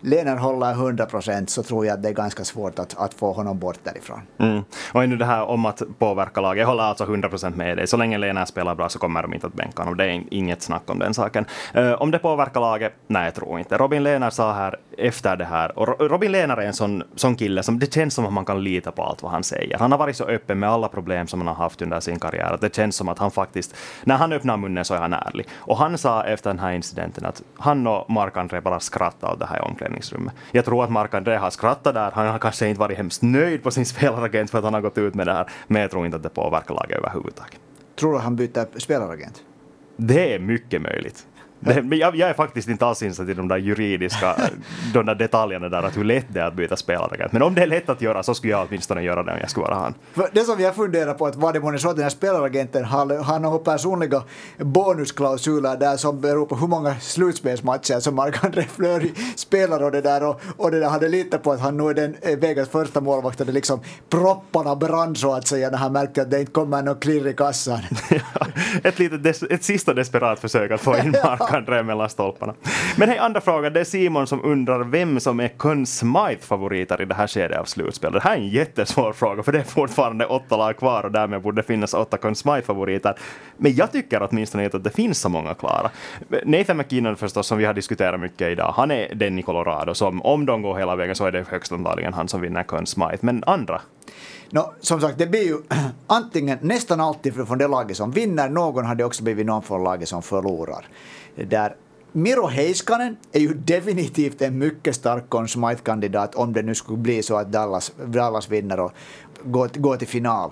Lennart 0.00 0.40
håller 0.40 0.70
100 0.70 1.06
procent 1.06 1.50
så 1.50 1.62
tror 1.62 1.86
jag 1.86 1.94
att 1.94 2.02
det 2.02 2.08
är 2.08 2.12
ganska 2.12 2.44
svårt 2.44 2.78
att, 2.78 2.98
att 2.98 3.14
få 3.14 3.32
honom 3.32 3.58
bort 3.58 3.78
därifrån. 3.84 4.20
Mm. 4.38 4.62
Och 4.92 5.08
nu 5.08 5.16
det 5.16 5.24
här 5.24 5.42
om 5.42 5.66
att 5.66 5.82
påverka 5.98 6.40
laget, 6.40 6.60
jag 6.60 6.66
håller 6.66 6.82
alltså 6.82 7.04
100 7.04 7.28
procent 7.28 7.56
med 7.56 7.76
dig. 7.76 7.86
Så 7.86 7.96
länge 7.96 8.18
Lennart 8.18 8.48
spelar 8.48 8.74
bra 8.74 8.88
så 8.88 8.98
kommer 8.98 9.22
de 9.22 9.34
inte 9.34 9.46
att 9.46 9.54
bänka 9.54 9.82
honom. 9.82 9.96
Det 9.96 10.04
är 10.04 10.24
inget 10.30 10.62
snack 10.62 10.82
om 10.90 10.98
den 10.98 11.14
saken. 11.14 11.44
Uh, 11.76 11.92
om 11.92 12.10
det 12.10 12.18
påverkar 12.18 12.60
laget? 12.60 12.92
Nej, 13.06 13.24
jag 13.24 13.34
tror 13.34 13.58
inte. 13.58 13.76
Robin 13.76 14.02
Lehner 14.02 14.30
sa 14.30 14.52
här 14.52 14.76
efter 14.98 15.36
det 15.36 15.44
här, 15.44 15.78
och 15.78 16.10
Robin 16.10 16.32
Lehner 16.32 16.56
är 16.56 16.66
en 16.66 16.72
sån, 16.72 17.02
sån 17.16 17.36
kille 17.36 17.62
som 17.62 17.78
det 17.78 17.94
känns 17.94 18.14
som 18.14 18.26
att 18.26 18.32
man 18.32 18.44
kan 18.44 18.64
lita 18.64 18.92
på 18.92 19.02
allt 19.02 19.22
vad 19.22 19.32
han 19.32 19.44
säger. 19.44 19.78
Han 19.78 19.92
har 19.92 19.98
varit 19.98 20.16
så 20.16 20.24
öppen 20.24 20.58
med 20.58 20.70
alla 20.70 20.88
problem 20.88 21.26
som 21.26 21.40
han 21.40 21.46
har 21.46 21.54
haft 21.54 21.82
under 21.82 22.00
sin 22.00 22.18
karriär, 22.18 22.52
att 22.52 22.60
det 22.60 22.74
känns 22.74 22.96
som 22.96 23.08
att 23.08 23.18
han 23.18 23.30
faktiskt, 23.30 23.76
när 24.04 24.16
han 24.16 24.32
öppnar 24.32 24.59
munnen 24.60 24.84
så 24.84 24.94
är 24.94 24.98
han 24.98 25.12
ärlig. 25.12 25.48
Och 25.52 25.76
han 25.76 25.98
sa 25.98 26.24
efter 26.24 26.50
den 26.50 26.58
här 26.58 26.72
incidenten 26.72 27.24
att 27.24 27.42
han 27.58 27.86
och 27.86 28.10
Mark-André 28.10 28.60
bara 28.60 28.80
skrattade 28.80 29.32
åt 29.32 29.38
det 29.38 29.46
här 29.46 29.64
omklädningsrummet. 29.64 30.34
Jag 30.52 30.64
tror 30.64 30.84
att 30.84 30.90
Mark-André 30.90 31.36
har 31.36 31.50
skrattat 31.50 31.94
där, 31.94 32.10
han 32.10 32.26
har 32.26 32.38
kanske 32.38 32.68
inte 32.68 32.80
varit 32.80 32.96
hemskt 32.96 33.22
nöjd 33.22 33.62
på 33.62 33.70
sin 33.70 33.86
spelaragent 33.86 34.50
för 34.50 34.58
att 34.58 34.64
han 34.64 34.74
har 34.74 34.80
gått 34.80 34.98
ut 34.98 35.14
med 35.14 35.26
det 35.26 35.32
här, 35.32 35.50
men 35.66 35.82
jag 35.82 35.90
tror 35.90 36.04
inte 36.06 36.16
att 36.16 36.22
det 36.22 36.28
påverkar 36.28 36.74
laget 36.74 36.98
överhuvudtaget. 36.98 37.60
Tror 38.00 38.12
du 38.12 38.18
att 38.18 38.24
han 38.24 38.36
byter 38.36 38.78
spelaragent? 38.78 39.42
Det 39.96 40.34
är 40.34 40.38
mycket 40.38 40.82
möjligt. 40.82 41.26
Det, 41.60 41.82
men 41.82 41.98
jag, 41.98 42.16
jag, 42.16 42.30
är 42.30 42.34
faktiskt 42.34 42.68
inte 42.68 42.86
alls 42.86 43.02
insatt 43.02 43.28
i 43.28 43.34
de 43.34 43.48
där 43.48 43.56
juridiska 43.56 44.36
de 44.94 45.06
där 45.06 45.14
detaljerna 45.14 45.68
där, 45.68 45.82
att 45.82 45.96
hur 45.96 46.04
lätt 46.04 46.26
det 46.28 46.40
är 46.40 46.44
att 46.44 46.54
byta 46.54 46.76
spelaragent. 46.76 47.32
Men 47.32 47.42
om 47.42 47.54
det 47.54 47.62
är 47.62 47.66
lätt 47.66 47.88
att 47.88 48.02
göra 48.02 48.22
så 48.22 48.34
skulle 48.34 48.52
jag 48.52 48.66
åtminstone 48.68 49.02
göra 49.02 49.22
det 49.22 49.32
om 49.32 49.38
jag 49.40 49.50
skulle 49.50 49.66
vara 49.66 49.74
han. 49.74 49.94
det 50.32 50.44
som 50.44 50.60
jag 50.60 50.74
funderar 50.74 51.14
på, 51.14 51.26
att 51.26 51.36
var 51.36 51.52
det 51.52 51.60
månne 51.60 51.78
så 51.78 51.90
att 51.90 51.96
den 51.96 52.02
här 52.02 52.10
spelaragenten 52.10 52.84
har, 52.84 53.22
har 53.22 53.38
några 53.38 53.58
personliga 53.58 54.22
bonusklausuler 54.58 55.76
där 55.76 55.96
som 55.96 56.20
beror 56.20 56.46
på 56.46 56.56
hur 56.56 56.66
många 56.66 56.94
slutspelsmatcher 57.00 58.00
som 58.00 58.14
Marc-André 58.14 58.62
Fleury 58.62 59.10
spelar 59.36 59.82
och 59.82 59.92
det 59.92 60.00
där 60.00 60.28
och, 60.28 60.40
och 60.56 60.70
det 60.70 60.80
där 60.80 60.88
hade 60.88 61.08
litat 61.08 61.42
på 61.42 61.52
att 61.52 61.60
han 61.60 61.76
nu 61.76 61.88
är 61.88 61.94
den 61.94 62.16
eh, 62.22 62.38
Vegas 62.38 62.68
första 62.68 63.00
målvakt 63.00 63.38
det 63.38 63.52
liksom 63.52 63.80
propparna 64.08 64.76
brann 64.76 65.16
så 65.16 65.32
att 65.32 65.48
säga 65.48 65.70
när 65.70 65.78
han 65.78 65.92
märkte 65.92 66.22
att 66.22 66.30
det 66.30 66.40
inte 66.40 66.52
kommer 66.52 66.82
någon 66.82 67.00
klirr 67.00 67.26
i 67.26 67.34
kassan. 67.34 67.80
ett, 68.82 68.98
litet 68.98 69.42
ett 69.50 69.64
sista 69.64 69.94
desperat 69.94 70.40
försök 70.40 70.70
att 70.70 70.80
få 70.80 70.96
in 70.96 71.10
Mark 71.24 71.49
kan 71.50 71.64
dröja 71.64 71.82
mellan 71.82 72.08
stolparna. 72.08 72.54
Men 72.96 73.08
hej, 73.08 73.18
andra 73.18 73.40
frågan. 73.40 73.72
Det 73.72 73.80
är 73.80 73.84
Simon 73.84 74.26
som 74.26 74.44
undrar 74.44 74.84
vem 74.84 75.20
som 75.20 75.40
är 75.40 75.48
Conn 75.48 75.86
Smythe-favoriter 75.86 77.02
i 77.02 77.04
det 77.04 77.14
här 77.14 77.26
skedet 77.26 77.58
av 77.58 77.64
slutspelet. 77.64 78.22
Det 78.22 78.28
här 78.28 78.36
är 78.36 78.40
en 78.40 78.48
jättesvår 78.48 79.12
fråga, 79.12 79.42
för 79.42 79.52
det 79.52 79.58
är 79.58 79.64
fortfarande 79.64 80.26
åtta 80.26 80.56
lag 80.56 80.76
kvar 80.76 81.04
och 81.04 81.12
därmed 81.12 81.42
borde 81.42 81.62
det 81.62 81.66
finnas 81.66 81.94
åtta 81.94 82.16
Conn 82.16 82.34
Smythe-favoriter. 82.34 83.14
Men 83.56 83.74
jag 83.74 83.92
tycker 83.92 84.28
åtminstone 84.30 84.64
inte 84.64 84.76
att 84.76 84.84
det 84.84 84.90
finns 84.90 85.20
så 85.20 85.28
många 85.28 85.54
klara. 85.54 85.90
Nathan 86.44 86.76
McKinnon 86.76 87.16
förstås, 87.16 87.46
som 87.46 87.58
vi 87.58 87.64
har 87.64 87.74
diskuterat 87.74 88.20
mycket 88.20 88.48
idag, 88.48 88.72
han 88.76 88.90
är 88.90 89.14
den 89.14 89.38
i 89.38 89.42
Colorado 89.42 89.94
som 89.94 90.22
om 90.22 90.46
de 90.46 90.62
går 90.62 90.78
hela 90.78 90.96
vägen 90.96 91.14
så 91.14 91.24
är 91.24 91.32
det 91.32 91.48
högst 91.48 91.72
antagligen 91.72 92.14
han 92.14 92.28
som 92.28 92.40
vinner 92.40 92.62
Conn 92.62 92.86
Smythe. 92.86 93.18
Men 93.20 93.44
andra? 93.46 93.80
No, 94.52 94.74
som 94.80 95.00
sagt, 95.00 95.18
det 95.18 95.26
blir 95.26 95.46
ju 95.46 95.56
antingen 96.06 96.58
nästan 96.60 97.00
alltid 97.00 97.34
från 97.34 97.58
det 97.58 97.68
laget 97.68 97.96
som 97.96 98.10
vinner, 98.10 98.48
någon 98.48 98.86
har 98.86 98.94
det 98.94 99.04
också 99.04 99.22
blivit 99.22 99.46
någon 99.46 99.62
från 99.62 99.84
laget 99.84 100.08
som 100.08 100.22
förlorar 100.22 100.86
där 101.34 101.76
Miro 102.12 102.46
Heiskanen 102.46 103.16
är 103.32 103.40
ju 103.40 103.54
definitivt 103.54 104.42
en 104.42 104.58
mycket 104.58 104.94
stark 104.94 105.24
Conn 105.28 105.46
om 106.34 106.52
det 106.52 106.62
nu 106.62 106.74
skulle 106.74 106.98
bli 106.98 107.22
så 107.22 107.36
att 107.36 107.52
Dallas, 107.52 107.92
Dallas 108.06 108.48
vinner 108.48 108.80
och 108.80 108.92
går, 109.44 109.70
går 109.74 109.96
till 109.96 110.08
final. 110.08 110.50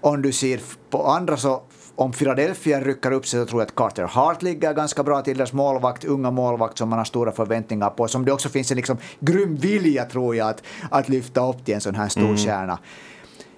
Om 0.00 0.22
du 0.22 0.32
ser 0.32 0.60
på 0.90 1.06
andra 1.06 1.36
så 1.36 1.62
om 1.94 2.12
Philadelphia 2.12 2.80
rycker 2.80 3.12
upp 3.12 3.26
sig 3.26 3.40
så 3.40 3.46
tror 3.46 3.60
jag 3.60 3.66
att 3.66 3.74
Carter 3.74 4.04
Hart 4.04 4.42
ligger 4.42 4.74
ganska 4.74 5.02
bra 5.02 5.22
till. 5.22 5.36
Deras 5.36 5.52
målvakt, 5.52 6.04
unga 6.04 6.30
målvakt 6.30 6.78
som 6.78 6.88
man 6.88 6.98
har 6.98 7.04
stora 7.04 7.32
förväntningar 7.32 7.90
på. 7.90 8.08
Som 8.08 8.24
det 8.24 8.32
också 8.32 8.48
finns 8.48 8.70
en 8.70 8.76
liksom 8.76 8.98
grym 9.20 9.56
vilja 9.56 10.04
tror 10.04 10.36
jag 10.36 10.48
att, 10.48 10.62
att 10.90 11.08
lyfta 11.08 11.48
upp 11.48 11.64
till 11.64 11.74
en 11.74 11.80
sån 11.80 11.94
här 11.94 12.08
stor 12.08 12.22
mm. 12.22 12.36
stjärna. 12.36 12.78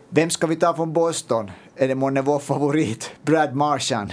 Vem 0.09 0.31
ska 0.31 0.47
vi 0.47 0.57
ta 0.57 0.75
från 0.75 0.93
Boston? 0.93 1.51
Är 1.77 1.89
det 1.89 1.95
månne 1.95 2.23
vår 2.23 2.39
favorit, 2.39 3.11
Brad 3.23 3.55
Marchand? 3.55 4.13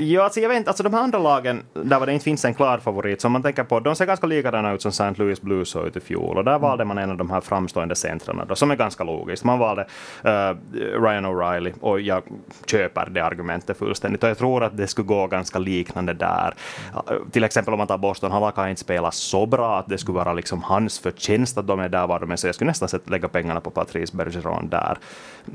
Ja, 0.00 0.24
alltså 0.24 0.40
jag 0.40 0.48
vet 0.48 0.58
inte, 0.58 0.70
alltså 0.70 0.82
de 0.82 0.94
här 0.94 1.02
andra 1.02 1.18
lagen 1.18 1.62
där 1.72 2.06
det 2.06 2.12
inte 2.12 2.24
finns 2.24 2.44
en 2.44 2.54
klar 2.54 2.78
favorit, 2.78 3.20
som 3.20 3.32
man 3.32 3.42
tänker 3.42 3.64
på, 3.64 3.80
de 3.80 3.96
ser 3.96 4.06
ganska 4.06 4.26
likadana 4.26 4.72
ut 4.72 4.82
som 4.82 4.88
St. 4.88 5.14
Louis 5.16 5.42
Blues 5.42 5.68
såg 5.68 5.86
ut 5.86 5.96
i 5.96 6.00
fjol, 6.00 6.36
och 6.38 6.44
där 6.44 6.52
mm. 6.52 6.62
valde 6.62 6.84
man 6.84 6.98
en 6.98 7.10
av 7.10 7.16
de 7.16 7.30
här 7.30 7.40
framstående 7.40 7.94
centrarna 7.94 8.44
då, 8.44 8.54
som 8.54 8.70
är 8.70 8.76
ganska 8.76 9.04
logiskt. 9.04 9.44
Man 9.44 9.58
valde 9.58 9.82
uh, 9.82 10.56
Ryan 11.02 11.26
O'Reilly, 11.26 11.72
och 11.80 12.00
jag 12.00 12.22
köper 12.66 13.10
det 13.10 13.24
argumentet 13.24 13.78
fullständigt, 13.78 14.22
och 14.22 14.30
jag 14.30 14.38
tror 14.38 14.64
att 14.64 14.76
det 14.76 14.86
skulle 14.86 15.06
gå 15.06 15.26
ganska 15.26 15.58
liknande 15.58 16.12
där. 16.12 16.54
Uh, 16.94 17.30
till 17.30 17.44
exempel 17.44 17.74
om 17.74 17.78
man 17.78 17.86
tar 17.86 17.98
Boston, 17.98 18.32
han 18.32 18.52
kan 18.52 18.68
inte 18.68 18.80
spela 18.80 19.10
så 19.10 19.46
bra 19.46 19.78
att 19.78 19.88
det 19.88 19.98
skulle 19.98 20.16
vara 20.16 20.32
liksom 20.32 20.62
hans 20.62 20.98
förtjänst 20.98 21.58
att 21.58 21.66
de 21.66 21.80
är 21.80 21.88
där 21.88 22.06
var 22.06 22.20
de 22.20 22.30
är, 22.30 22.36
så 22.36 22.48
jag 22.48 22.54
skulle 22.54 22.70
nästan 22.70 22.88
sett 22.88 23.10
lägga 23.10 23.28
pengarna 23.28 23.60
på 23.60 23.70
Patrice 23.70 24.12
Bergeron 24.12 24.68
där. 24.68 24.98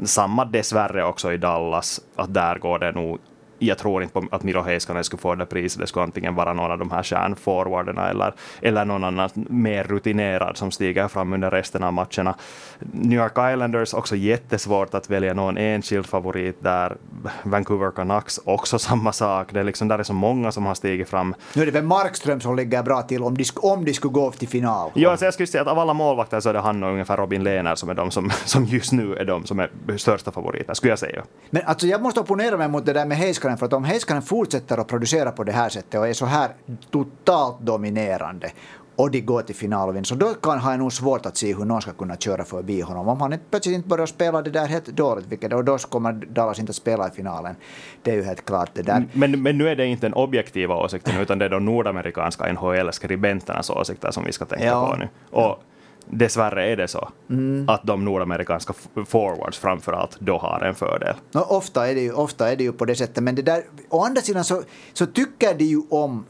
Samma 0.03 0.45
dessvärre 0.45 1.03
också 1.03 1.33
i 1.33 1.37
Dallas, 1.37 2.01
att 2.15 2.33
där 2.33 2.55
går 2.57 2.79
det 2.79 2.91
nog 2.91 3.19
jag 3.59 3.77
tror 3.77 4.03
inte 4.03 4.13
på 4.13 4.27
att 4.31 4.43
Miro 4.43 4.61
Heiskanen 4.61 5.03
skulle 5.03 5.21
få 5.21 5.35
det 5.35 5.45
priset. 5.45 5.81
Det 5.81 5.87
skulle 5.87 6.03
antingen 6.03 6.35
vara 6.35 6.53
någon 6.53 6.71
av 6.71 6.77
de 6.77 6.91
här 6.91 7.03
kärnforwarderna 7.03 8.09
eller, 8.09 8.33
eller 8.61 8.85
någon 8.85 9.03
annan 9.03 9.29
mer 9.33 9.83
rutinerad 9.83 10.57
som 10.57 10.71
stiger 10.71 11.07
fram 11.07 11.33
under 11.33 11.51
resten 11.51 11.83
av 11.83 11.93
matcherna. 11.93 12.35
New 12.79 13.19
York 13.19 13.53
Islanders 13.53 13.93
också 13.93 14.15
jättesvårt 14.15 14.93
att 14.93 15.09
välja 15.09 15.33
någon 15.33 15.57
enskild 15.57 16.05
favorit 16.05 16.63
där. 16.63 16.97
Vancouver 17.43 17.91
Canucks 17.91 18.39
också 18.43 18.79
samma 18.87 19.11
sak. 19.11 19.53
Det 19.53 19.59
är 19.59 19.63
liksom, 19.63 19.87
där 19.87 19.99
är 19.99 20.03
så 20.03 20.13
många 20.13 20.51
som 20.51 20.65
har 20.65 20.75
stigit 20.75 21.09
fram. 21.09 21.35
Nu 21.53 21.61
är 21.61 21.65
det 21.65 21.71
väl 21.71 21.83
Markström 21.83 22.41
som 22.41 22.55
ligger 22.55 22.83
bra 22.83 23.01
till 23.01 23.23
om 23.23 23.37
de, 23.37 23.43
om 23.55 23.85
de 23.85 23.93
skulle 23.93 24.11
gå 24.11 24.31
till 24.31 24.47
final. 24.47 24.91
Ja, 24.93 25.11
alltså 25.11 25.25
jag 25.25 25.33
skulle 25.33 25.47
säga 25.47 25.61
att 25.61 25.67
av 25.67 25.79
alla 25.79 25.93
målvakter 25.93 26.39
så 26.39 26.49
är 26.49 26.53
det 26.53 26.59
han 26.59 26.83
och 26.83 26.91
ungefär 26.91 27.17
Robin 27.17 27.43
Lehner 27.43 27.75
som 27.75 27.89
är 27.89 27.93
de 27.93 28.11
som, 28.11 28.31
som 28.45 28.65
just 28.65 28.91
nu 28.91 29.15
är 29.15 29.25
de 29.25 29.45
som 29.45 29.59
är 29.59 29.69
största 29.97 30.31
favoriter, 30.31 30.73
skulle 30.73 30.91
jag 30.91 30.99
säga. 30.99 31.23
Men 31.49 31.61
alltså 31.65 31.87
jag 31.87 32.01
måste 32.01 32.19
opponera 32.19 32.57
mig 32.57 32.67
mot 32.67 32.85
det 32.85 32.93
där 32.93 33.05
med 33.05 33.17
Heiskanen 33.17 33.46
Heiskanen, 33.47 33.57
för 33.57 33.65
att 33.65 33.73
om 33.73 33.83
Heiskanen 33.83 34.21
fortsätter 34.21 34.77
att 34.77 34.87
producera 34.87 35.31
på 35.31 35.43
det 35.43 35.51
här 35.51 35.69
sättet 35.69 35.99
och 35.99 36.07
är 36.07 36.13
så 36.13 36.25
här 36.25 36.49
totalt 36.91 37.59
dominerande 37.59 38.51
och 38.95 39.11
de 39.11 39.21
går 39.21 39.41
till 39.41 39.55
final 39.55 39.89
och 39.89 39.95
vinner. 39.95 40.05
Så 40.05 40.15
då 40.15 40.33
kan 40.33 40.59
han 40.59 40.79
nog 40.79 40.93
svårt 40.93 41.25
att 41.25 41.37
se 41.37 41.55
hur 41.55 41.65
någon 41.65 41.81
ska 41.81 41.93
kunna 41.93 42.15
köra 42.15 42.43
förbi 42.43 42.81
honom. 42.81 43.07
Om 43.07 43.21
han 43.21 43.39
plötsligt 43.49 43.75
inte 43.75 43.87
börjar 43.87 44.05
spela 44.05 44.41
det 44.41 44.49
där 44.49 44.67
helt 44.67 44.85
dåligt, 44.85 45.25
vilket, 45.27 45.53
och 45.53 45.63
då 45.63 45.77
kommer 45.77 46.13
Dallas 46.13 46.59
inte 46.59 46.69
att 46.69 46.75
spela 46.75 47.07
i 47.07 47.11
finalen. 47.11 47.55
Det 48.03 48.11
är 48.11 48.15
ju 48.15 48.23
helt 48.23 48.45
klart 48.45 48.69
det 48.73 48.81
där. 48.81 49.05
Men, 49.13 49.41
men 49.41 49.57
nu 49.57 49.69
är 49.69 49.75
det 49.75 49.85
inte 49.85 50.05
den 50.05 50.13
objektiva 50.13 50.75
åsikten, 50.75 51.21
utan 51.21 51.39
det 51.39 51.45
är 51.45 51.49
de 51.49 51.65
nordamerikanska 51.65 52.53
NHL-skribenternas 52.53 53.71
åsikter 53.71 54.11
som 54.11 54.23
vi 54.23 54.31
ska 54.31 54.45
tänka 54.45 54.65
ja. 54.65 54.89
på 54.91 54.95
nu. 54.95 55.07
Och 55.31 55.63
dessvärre 56.09 56.71
är 56.71 56.77
det 56.77 56.87
så 56.87 57.09
mm. 57.29 57.69
att 57.69 57.83
de 57.83 58.05
nordamerikanska 58.05 58.73
forwards 59.07 59.57
framförallt 59.57 60.19
då 60.19 60.37
har 60.37 60.61
en 60.61 60.75
fördel. 60.75 61.15
No, 61.31 61.39
ofta, 61.39 61.87
är 61.87 61.95
det 61.95 62.01
ju, 62.01 62.11
ofta 62.13 62.51
är 62.51 62.55
det 62.55 62.63
ju 62.63 62.71
på 62.71 62.85
det 62.85 62.95
sättet, 62.95 63.23
men 63.23 63.35
det 63.35 63.41
där, 63.41 63.63
å 63.89 64.03
andra 64.03 64.21
sidan 64.21 64.43
så, 64.43 64.63
så 64.93 65.05
tycker 65.05 65.53
de 65.53 65.65
ju 65.65 65.81
om 65.89 66.25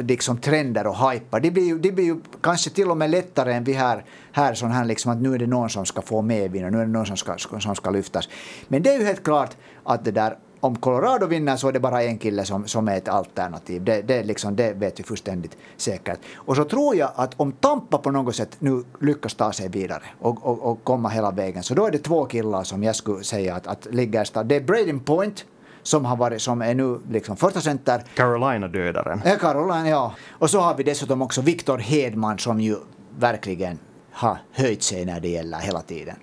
liksom 0.00 0.38
trender 0.38 0.86
och 0.86 1.10
hypar. 1.10 1.40
Det 1.40 1.50
blir, 1.50 1.66
ju, 1.66 1.78
det 1.78 1.92
blir 1.92 2.04
ju 2.04 2.16
kanske 2.40 2.70
till 2.70 2.90
och 2.90 2.96
med 2.96 3.10
lättare 3.10 3.52
än 3.52 3.64
vi 3.64 3.72
här, 3.72 4.04
här, 4.32 4.54
sån 4.54 4.70
här 4.70 4.84
liksom 4.84 5.12
att 5.12 5.18
nu 5.18 5.34
är 5.34 5.38
det 5.38 5.46
någon 5.46 5.70
som 5.70 5.86
ska 5.86 6.02
få 6.02 6.22
medvind 6.22 6.66
och 6.66 6.72
nu 6.72 6.78
är 6.78 6.86
det 6.86 6.92
någon 6.92 7.06
som 7.06 7.16
ska, 7.16 7.38
som 7.38 7.74
ska 7.74 7.90
lyftas. 7.90 8.28
Men 8.68 8.82
det 8.82 8.90
är 8.94 8.98
ju 8.98 9.04
helt 9.04 9.24
klart 9.24 9.56
att 9.84 10.04
det 10.04 10.10
där 10.10 10.36
om 10.60 10.76
Colorado 10.76 11.26
vinner 11.26 11.56
så 11.56 11.68
är 11.68 11.72
det 11.72 11.80
bara 11.80 12.02
en 12.02 12.18
kille 12.18 12.44
som, 12.44 12.68
som 12.68 12.88
är 12.88 12.96
ett 12.96 13.08
alternativ. 13.08 13.84
Det, 13.84 14.02
det, 14.02 14.22
liksom, 14.22 14.56
det 14.56 14.72
vet 14.72 15.00
vi 15.00 15.04
fullständigt 15.04 15.56
säkert. 15.76 16.18
Och 16.34 16.56
så 16.56 16.64
tror 16.64 16.96
jag 16.96 17.10
att 17.14 17.34
om 17.36 17.52
Tampa 17.52 17.98
på 17.98 18.10
något 18.10 18.36
sätt 18.36 18.56
nu 18.58 18.84
lyckas 19.00 19.34
ta 19.34 19.52
sig 19.52 19.68
vidare 19.68 20.02
och, 20.20 20.46
och, 20.46 20.70
och 20.70 20.84
komma 20.84 21.08
hela 21.08 21.30
vägen, 21.30 21.62
så 21.62 21.74
då 21.74 21.86
är 21.86 21.90
det 21.90 21.98
två 21.98 22.24
killar 22.24 22.64
som 22.64 22.82
jag 22.82 22.96
skulle 22.96 23.24
säga 23.24 23.54
att, 23.54 23.66
att 23.66 23.86
ligger 23.90 24.24
stad. 24.24 24.46
Det 24.46 24.56
är 24.56 24.60
Braden 24.60 25.00
Point, 25.00 25.44
som, 25.82 26.04
har 26.04 26.16
varit, 26.16 26.42
som 26.42 26.62
är 26.62 26.74
nu 26.74 27.00
liksom 27.10 27.36
första 27.36 27.60
center. 27.60 28.04
Carolina-dödaren. 28.14 29.22
Ja, 29.24 29.36
Carolina, 29.40 29.88
ja. 29.88 30.14
Och 30.30 30.50
så 30.50 30.60
har 30.60 30.74
vi 30.74 30.82
dessutom 30.82 31.22
också 31.22 31.40
Victor 31.40 31.78
Hedman 31.78 32.38
som 32.38 32.60
ju 32.60 32.76
verkligen 33.18 33.78
har 34.12 34.38
höjt 34.52 34.82
sig 34.82 35.04
när 35.04 35.20
det 35.20 35.28
gäller 35.28 35.58
hela 35.58 35.80
tiden. 35.80 36.16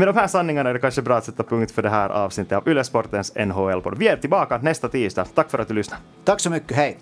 Med 0.00 0.08
de 0.08 0.16
här 0.16 0.26
sanningarna 0.26 0.70
är 0.70 0.74
det 0.74 0.80
kanske 0.80 1.02
bra 1.02 1.16
att 1.16 1.24
sätta 1.24 1.42
punkt 1.42 1.70
för 1.70 1.82
det 1.82 1.88
här 1.88 2.08
avsnittet 2.08 2.52
av 2.52 2.68
Yle 2.68 2.84
Sportens 2.84 3.32
NHL-podd. 3.34 3.98
Vi 3.98 4.08
är 4.08 4.16
tillbaka 4.16 4.58
nästa 4.58 4.88
tisdag. 4.88 5.26
Tack 5.34 5.50
för 5.50 5.58
att 5.58 5.68
du 5.68 5.74
lyssnade. 5.74 6.02
Tack 6.24 6.40
så 6.40 6.50
mycket, 6.50 6.76
hej! 6.76 6.98